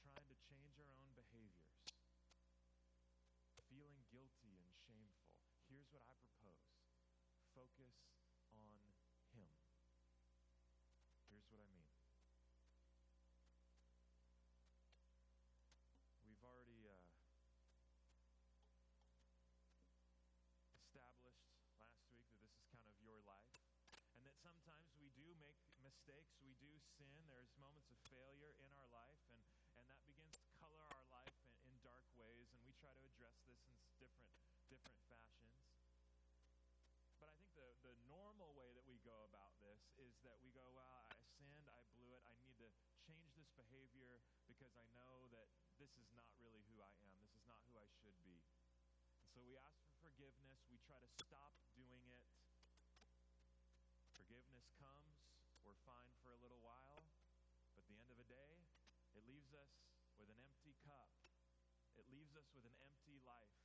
trying 0.00 0.24
to 0.24 0.36
change 0.48 0.80
our 0.80 0.94
own 0.96 1.12
behaviors, 1.12 1.84
feeling 3.68 4.00
guilty 4.08 4.56
and 4.56 4.72
shameful, 4.88 5.28
here's 5.68 5.92
what 5.92 6.00
I 6.08 6.16
propose 6.16 6.64
focus 7.52 7.92
on 8.56 8.80
Him. 9.36 9.52
Here's 11.28 11.44
what 11.52 11.60
I 11.60 11.68
mean. 11.68 11.84
We've 16.24 16.40
already 16.40 16.88
uh, 16.88 16.96
established 20.80 21.52
last 21.76 22.00
week 22.08 22.24
that 22.32 22.40
this 22.40 22.56
is 22.56 22.64
kind 22.72 22.88
of 22.88 22.96
your 23.04 23.20
life, 23.28 23.60
and 24.16 24.24
that 24.24 24.40
sometimes 24.40 24.88
we 24.96 25.12
do 25.12 25.36
make 25.36 25.60
mistakes, 25.88 26.36
we 26.44 26.52
do 26.60 26.68
sin, 27.00 27.16
there's 27.32 27.48
moments 27.56 27.88
of 27.88 27.96
failure 28.12 28.52
in 28.60 28.68
our 28.76 28.88
life, 28.92 29.24
and, 29.32 29.40
and 29.80 29.88
that 29.88 30.04
begins 30.04 30.36
to 30.36 30.48
color 30.60 30.84
our 30.84 31.06
life 31.08 31.32
in, 31.40 31.48
in 31.64 31.74
dark 31.80 32.04
ways, 32.20 32.52
and 32.52 32.60
we 32.68 32.76
try 32.76 32.92
to 32.92 33.04
address 33.08 33.40
this 33.48 33.56
in 33.64 33.72
different, 33.96 34.28
different 34.68 35.00
fashions. 35.08 35.64
But 37.16 37.32
I 37.32 37.34
think 37.40 37.56
the, 37.56 37.72
the 37.80 37.96
normal 38.04 38.52
way 38.52 38.68
that 38.76 38.84
we 38.84 39.00
go 39.00 39.16
about 39.32 39.56
this 39.64 39.80
is 39.96 40.12
that 40.28 40.36
we 40.44 40.52
go, 40.52 40.68
well, 40.76 40.92
I 40.92 41.08
sinned, 41.40 41.64
I 41.72 41.80
blew 41.96 42.12
it, 42.12 42.20
I 42.28 42.36
need 42.44 42.60
to 42.60 42.68
change 43.08 43.32
this 43.32 43.48
behavior 43.56 44.20
because 44.44 44.76
I 44.76 44.84
know 44.92 45.24
that 45.32 45.48
this 45.80 45.94
is 45.96 46.10
not 46.12 46.28
really 46.42 46.60
who 46.68 46.82
I 46.82 46.92
am. 47.06 47.14
This 47.22 47.32
is 47.38 47.46
not 47.46 47.62
who 47.70 47.78
I 47.78 47.86
should 48.02 48.18
be. 48.26 48.42
And 49.22 49.26
so 49.30 49.38
we 49.46 49.54
ask 49.56 49.78
for 49.86 49.94
forgiveness. 50.02 50.66
We 50.68 50.82
try 50.82 50.98
to 50.98 51.10
stop 51.22 51.54
doing 51.78 52.02
it. 52.10 52.26
Forgiveness 54.18 54.66
comes. 54.82 55.17
We're 55.68 55.84
fine 55.84 56.16
for 56.24 56.32
a 56.32 56.40
little 56.40 56.64
while. 56.64 57.04
But 57.76 57.84
the 57.92 58.00
end 58.00 58.08
of 58.08 58.16
the 58.16 58.24
day, 58.24 58.56
it 59.12 59.20
leaves 59.28 59.52
us 59.52 59.68
with 60.16 60.32
an 60.32 60.40
empty 60.40 60.72
cup. 60.80 61.12
It 61.92 62.08
leaves 62.08 62.32
us 62.32 62.48
with 62.56 62.64
an 62.64 62.72
empty 62.80 63.20
life. 63.20 63.60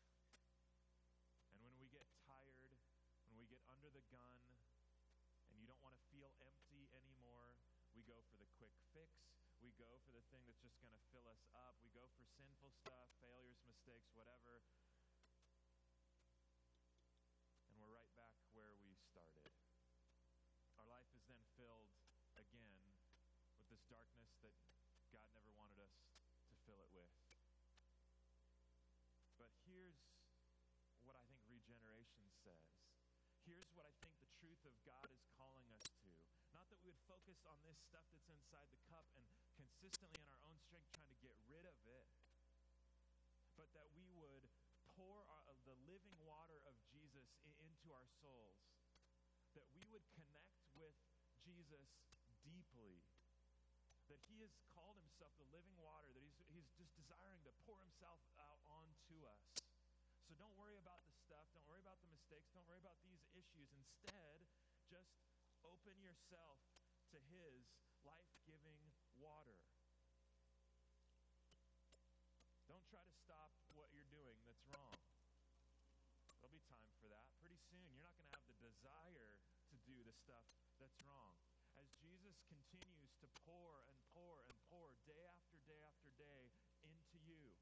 And 1.48 1.64
when 1.64 1.72
we 1.80 1.88
get 1.88 2.04
tired, 2.28 2.76
when 3.24 3.40
we 3.40 3.48
get 3.48 3.64
under 3.72 3.88
the 3.88 4.04
gun, 4.12 4.36
and 5.48 5.56
you 5.56 5.64
don't 5.64 5.80
want 5.80 5.96
to 5.96 6.04
feel 6.12 6.28
empty 6.44 6.92
anymore, 6.92 7.56
we 7.96 8.04
go 8.04 8.20
for 8.28 8.36
the 8.36 8.52
quick 8.60 8.76
fix. 8.92 9.16
We 9.64 9.72
go 9.80 9.88
for 10.04 10.12
the 10.12 10.28
thing 10.28 10.44
that's 10.44 10.60
just 10.60 10.76
going 10.84 10.92
to 10.92 11.04
fill 11.16 11.32
us 11.32 11.48
up. 11.56 11.80
We 11.88 11.96
go 11.96 12.04
for 12.20 12.28
sinful 12.36 12.76
stuff, 12.84 13.16
failures, 13.24 13.64
mistakes, 13.64 14.12
whatever. 14.12 14.60
And 17.72 17.80
we're 17.80 17.96
right 17.96 18.12
back 18.20 18.36
where 18.52 18.76
we 18.84 18.92
started. 19.08 19.56
Our 20.84 20.90
life 20.90 21.08
is 21.16 21.24
then 21.30 21.40
filled 21.56 21.94
again 22.36 22.82
with 23.56 23.70
this 23.70 23.86
darkness 23.88 24.33
that 24.44 24.56
God 25.16 25.28
never 25.32 25.52
wanted 25.56 25.80
us 25.80 25.96
to 26.52 26.56
fill 26.68 26.80
it 26.84 26.92
with. 26.92 27.10
But 29.40 29.50
here's 29.64 29.98
what 31.08 31.16
I 31.16 31.24
think 31.32 31.40
regeneration 31.48 32.28
says. 32.44 32.68
Here's 33.48 33.72
what 33.76 33.88
I 33.88 33.96
think 34.04 34.16
the 34.20 34.32
truth 34.40 34.60
of 34.68 34.76
God 34.84 35.08
is 35.12 35.24
calling 35.40 35.68
us 35.76 35.88
to. 36.04 36.12
Not 36.52 36.68
that 36.68 36.80
we 36.84 36.92
would 36.92 37.04
focus 37.08 37.40
on 37.48 37.60
this 37.64 37.80
stuff 37.80 38.04
that's 38.12 38.28
inside 38.28 38.68
the 38.72 38.82
cup 38.92 39.08
and 39.16 39.26
consistently 39.56 40.20
in 40.20 40.30
our 40.32 40.44
own 40.48 40.60
strength 40.60 40.92
trying 40.96 41.12
to 41.12 41.20
get 41.24 41.36
rid 41.48 41.64
of 41.64 41.76
it, 41.88 42.06
but 43.56 43.72
that 43.76 43.88
we 43.96 44.08
would 44.16 44.44
pour 44.96 45.26
our, 45.28 45.44
the 45.66 45.76
living 45.88 46.18
water 46.24 46.60
of 46.70 46.76
Jesus 46.94 47.28
into 47.60 47.92
our 47.96 48.08
souls. 48.22 48.60
That 49.54 49.70
we 49.78 49.86
would 49.94 50.02
connect 50.18 50.58
with 50.74 50.98
Jesus 51.46 51.86
deeply. 52.42 53.06
That 54.14 54.22
he 54.30 54.46
has 54.46 54.54
called 54.78 54.94
himself 55.02 55.34
the 55.42 55.50
living 55.50 55.74
water, 55.82 56.14
that 56.14 56.22
he's, 56.22 56.38
he's 56.54 56.70
just 56.78 56.94
desiring 56.94 57.42
to 57.50 57.54
pour 57.66 57.82
himself 57.82 58.22
out 58.38 58.62
onto 58.70 59.26
us. 59.26 59.42
So 60.30 60.38
don't 60.38 60.54
worry 60.54 60.78
about 60.78 61.02
the 61.10 61.18
stuff. 61.26 61.50
Don't 61.58 61.66
worry 61.66 61.82
about 61.82 61.98
the 62.06 62.14
mistakes. 62.14 62.54
Don't 62.54 62.70
worry 62.70 62.78
about 62.78 63.02
these 63.02 63.26
issues. 63.34 63.74
Instead, 63.74 64.46
just 64.86 65.18
open 65.66 65.98
yourself 66.06 66.62
to 67.10 67.18
His 67.34 67.66
life 68.06 68.30
giving 68.46 68.78
water. 69.18 69.58
Don't 72.70 72.86
try 72.94 73.02
to 73.02 73.16
stop 73.18 73.50
what 73.74 73.90
you're 73.98 74.14
doing 74.14 74.38
that's 74.46 74.62
wrong. 74.78 74.94
There'll 76.38 76.54
be 76.54 76.62
time 76.70 76.94
for 77.02 77.10
that. 77.10 77.34
Pretty 77.42 77.58
soon, 77.66 77.82
you're 77.90 78.06
not 78.06 78.14
going 78.14 78.30
to 78.30 78.34
have 78.38 78.46
the 78.46 78.62
desire 78.62 79.34
to 79.74 79.76
do 79.90 79.98
the 80.06 80.14
stuff 80.14 80.46
that's 80.78 81.02
wrong. 81.02 81.43
Jesus 82.00 82.40
continues 82.50 83.14
to 83.22 83.28
pour 83.46 83.84
and 83.86 83.98
pour 84.16 84.42
and 84.42 84.54
pour 84.72 84.94
day 85.06 85.26
after 85.30 85.58
day 85.68 85.82
after 85.86 86.10
day 86.18 86.50
into 86.82 87.18
you, 87.28 87.54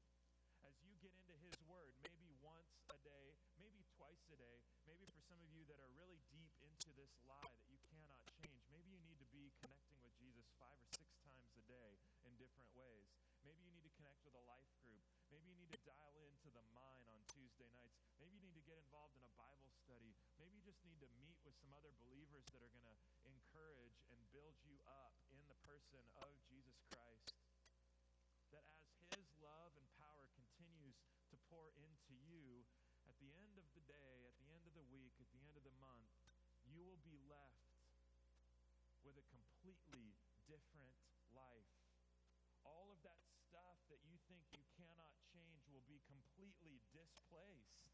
as 0.64 0.72
you 0.86 0.94
get 1.02 1.12
into 1.18 1.34
His 1.42 1.52
Word, 1.68 1.92
maybe 2.06 2.32
once 2.40 2.72
a 2.88 2.96
day, 3.02 3.34
maybe 3.58 3.82
twice 3.98 4.24
a 4.30 4.38
day, 4.38 4.56
maybe 4.86 5.04
for 5.10 5.20
some 5.26 5.40
of 5.42 5.50
you 5.52 5.66
that 5.68 5.78
are 5.82 5.92
really 5.98 6.22
deep 6.30 6.54
into 6.62 6.94
this 6.94 7.12
lie 7.26 7.44
that 7.44 7.66
you 7.68 7.78
cannot 7.90 8.22
change, 8.38 8.62
maybe 8.70 8.94
you 8.94 9.02
need 9.04 9.18
to 9.20 9.28
be 9.34 9.52
connecting 9.60 9.98
with 10.00 10.14
Jesus 10.16 10.46
five 10.56 10.78
or 10.78 10.88
six 10.94 11.08
times 11.26 11.52
a 11.58 11.64
day 11.68 11.98
in 12.24 12.32
different 12.38 12.70
ways. 12.72 13.10
Maybe 13.42 13.58
you 13.66 13.74
need 13.74 13.84
to 13.84 13.94
connect 13.98 14.22
with 14.22 14.38
a 14.38 14.44
life 14.46 14.70
group. 14.80 15.02
Maybe 15.28 15.50
you 15.50 15.58
need 15.58 15.72
to 15.74 15.82
dial 15.82 16.14
into 16.22 16.48
the 16.54 16.62
mine 16.70 17.06
on 17.10 17.18
Tuesday 17.32 17.66
nights. 17.74 17.98
Maybe 18.22 18.38
you 18.38 18.44
need 18.46 18.58
to 18.58 18.66
get 18.68 18.78
involved 18.78 19.18
in 19.18 19.24
a 19.26 19.34
Bible 19.34 19.74
study. 19.82 20.14
Maybe 20.38 20.54
you 20.56 20.64
just 20.64 20.82
need 20.86 21.02
to 21.02 21.10
meet 21.18 21.38
with 21.42 21.58
some 21.58 21.74
other 21.74 21.90
believers 22.06 22.46
that 22.54 22.62
are 22.62 22.70
going 22.70 22.86
to 22.86 22.96
encourage 23.26 23.98
and 24.14 24.20
build 24.30 24.54
you 24.62 24.78
up 24.86 25.16
in 25.34 25.42
the 25.50 25.58
person 25.92 26.24
of 26.24 26.40
Jesus 26.48 26.80
Christ. 26.88 27.36
That 28.56 28.64
as 28.98 29.08
His 29.12 29.28
love 29.44 29.76
and 29.76 29.86
power 30.00 30.24
continues 30.32 30.96
to 31.28 31.36
pour 31.52 31.68
into 31.76 32.16
you, 32.24 32.64
at 33.04 33.14
the 33.20 33.36
end 33.36 33.60
of 33.60 33.68
the 33.76 33.84
day, 33.84 34.24
at 34.26 34.36
the 34.40 34.48
end 34.56 34.64
of 34.64 34.72
the 34.72 34.88
week, 34.88 35.12
at 35.20 35.28
the 35.36 35.44
end 35.44 35.54
of 35.60 35.64
the 35.68 35.76
month, 35.78 36.08
you 36.64 36.80
will 36.80 37.00
be 37.04 37.20
left 37.28 37.68
with 39.04 39.20
a 39.20 39.26
completely 39.28 40.16
different 40.48 40.96
life 41.36 41.72
all 42.62 42.86
of 42.94 42.98
that 43.02 43.18
stuff 43.26 43.78
that 43.90 43.98
you 44.06 44.14
think 44.30 44.42
you 44.54 44.62
cannot 44.78 45.14
change 45.34 45.66
will 45.66 45.82
be 45.90 45.98
completely 46.06 46.78
displaced. 46.94 47.90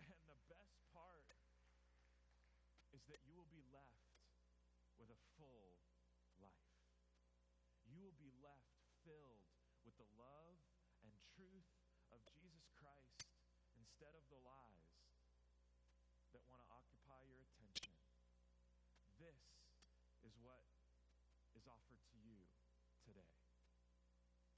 And 0.00 0.16
the 0.28 0.40
best 0.48 0.80
part 0.96 1.24
that 3.10 3.20
you 3.28 3.36
will 3.36 3.50
be 3.52 3.64
left 3.72 4.08
with 4.98 5.10
a 5.10 5.20
full 5.36 5.76
life. 6.40 6.72
You 7.84 8.00
will 8.00 8.16
be 8.16 8.32
left 8.40 8.72
filled 9.04 9.44
with 9.84 9.94
the 10.00 10.08
love 10.16 10.56
and 11.04 11.12
truth 11.36 11.68
of 12.10 12.20
Jesus 12.32 12.68
Christ 12.76 13.28
instead 13.76 14.14
of 14.16 14.24
the 14.32 14.40
lies 14.42 14.88
that 16.32 16.42
want 16.48 16.62
to 16.64 16.68
occupy 16.72 17.20
your 17.28 17.40
attention. 17.44 17.94
This 19.20 19.38
is 20.24 20.34
what 20.42 20.64
is 21.54 21.66
offered 21.68 22.02
to 22.10 22.18
you 22.18 22.40
today. 23.04 23.36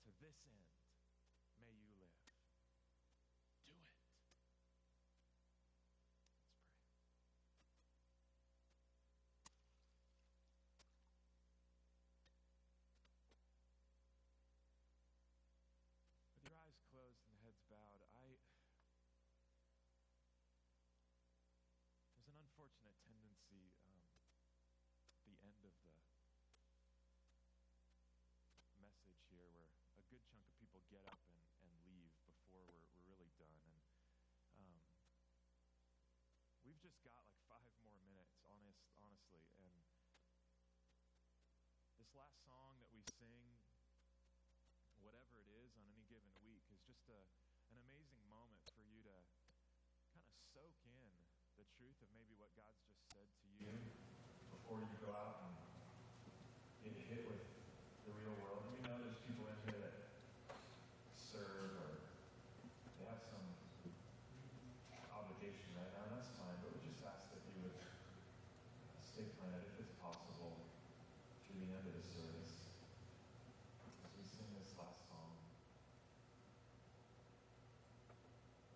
To 0.06 0.10
this 0.22 0.38
end, 0.48 0.70
may 1.60 1.74
you 1.74 1.92
live. 2.00 2.16
Do 3.66 3.76
it. 3.76 3.92
Let's 10.62 10.80
pray. 10.80 11.02
With 16.32 16.44
your 16.48 16.56
eyes 16.56 16.78
closed 16.90 17.26
and 17.28 17.36
heads 17.44 17.60
bowed, 17.70 18.02
I 18.16 18.38
there's 22.14 22.28
an 22.30 22.38
unfortunate 22.40 22.96
tendency 23.06 23.72
um, 23.86 24.02
the 25.26 25.36
end 25.42 25.58
of 25.64 25.74
the 25.82 25.94
message 28.78 29.20
here 29.30 29.48
where 29.52 29.70
a 29.98 30.02
good 30.10 30.22
chunk 30.30 30.44
of 30.46 30.54
people 30.60 30.80
get 30.90 31.02
up 31.06 31.18
and, 31.30 31.40
and 31.64 31.72
leave 31.86 32.12
before 32.26 32.62
we're, 32.66 32.84
we're 32.94 33.06
really 33.10 33.30
done. 33.40 33.62
And 34.56 34.74
um, 34.74 34.74
we've 36.64 36.75
just 36.86 37.02
got 37.02 37.18
like 37.18 37.42
five 37.50 37.66
more 37.82 37.98
minutes, 38.06 38.38
honest, 38.46 38.78
honestly. 39.02 39.42
And 39.58 39.74
this 41.98 42.14
last 42.14 42.46
song 42.46 42.78
that 42.78 42.86
we 42.94 43.02
sing, 43.10 43.58
whatever 45.02 45.34
it 45.42 45.50
is 45.66 45.74
on 45.82 45.90
any 45.90 46.06
given 46.06 46.30
week, 46.46 46.62
is 46.70 46.78
just 46.86 47.10
a, 47.10 47.18
an 47.74 47.82
amazing 47.90 48.22
moment 48.30 48.62
for 48.70 48.86
you 48.86 49.02
to 49.02 49.18
kind 50.14 50.22
of 50.22 50.30
soak 50.54 50.78
in 50.86 51.02
the 51.58 51.66
truth 51.74 51.98
of 52.06 52.08
maybe 52.14 52.38
what 52.38 52.54
God's 52.54 52.78
just 52.86 53.02
said 53.10 53.26
to 53.34 53.50
you 53.58 53.74
before 54.54 54.78
you 54.78 54.94
go 55.02 55.10
out 55.10 55.42
and 55.42 55.58
get 56.86 56.94
hit 57.02 57.26
with 57.26 57.42
the 58.06 58.14
real 58.14 58.38
world. 58.38 58.62
You 58.78 58.86
know 58.86 58.94
there's 59.02 59.18
people 59.26 59.50
in 59.50 59.58
here 59.66 59.82
that 59.82 60.06
serve 61.18 61.82
or 61.82 61.98
they 63.02 63.10
have 63.10 63.18
some 63.26 63.42
obligation 65.16 65.72
right 65.74 65.88
now, 65.96 66.04
and 66.06 66.12
that's 66.20 66.28
fine, 66.36 66.54
but 66.60 66.76
we 66.76 66.92
just 66.92 67.00
ask 67.08 67.32
that 67.32 67.40
you 67.48 67.64
would 67.64 67.72
stay 69.00 69.24
planted 69.40 69.64
if 69.64 69.80
it's 69.80 69.96
possible 69.96 70.60
through 71.48 71.64
the 71.64 71.72
end 71.72 71.88
of 71.88 71.96
the 71.96 72.04
service. 72.04 72.68
As 74.04 74.12
we 74.12 74.28
sing 74.28 74.44
this 74.60 74.76
last 74.76 75.08
song, 75.08 75.40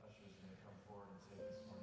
Usher's 0.00 0.32
going 0.40 0.56
to 0.56 0.60
come 0.64 0.79
forward 0.90 1.06
and 1.14 1.22
take 1.30 1.46
this 1.46 1.62
morning's 1.66 1.79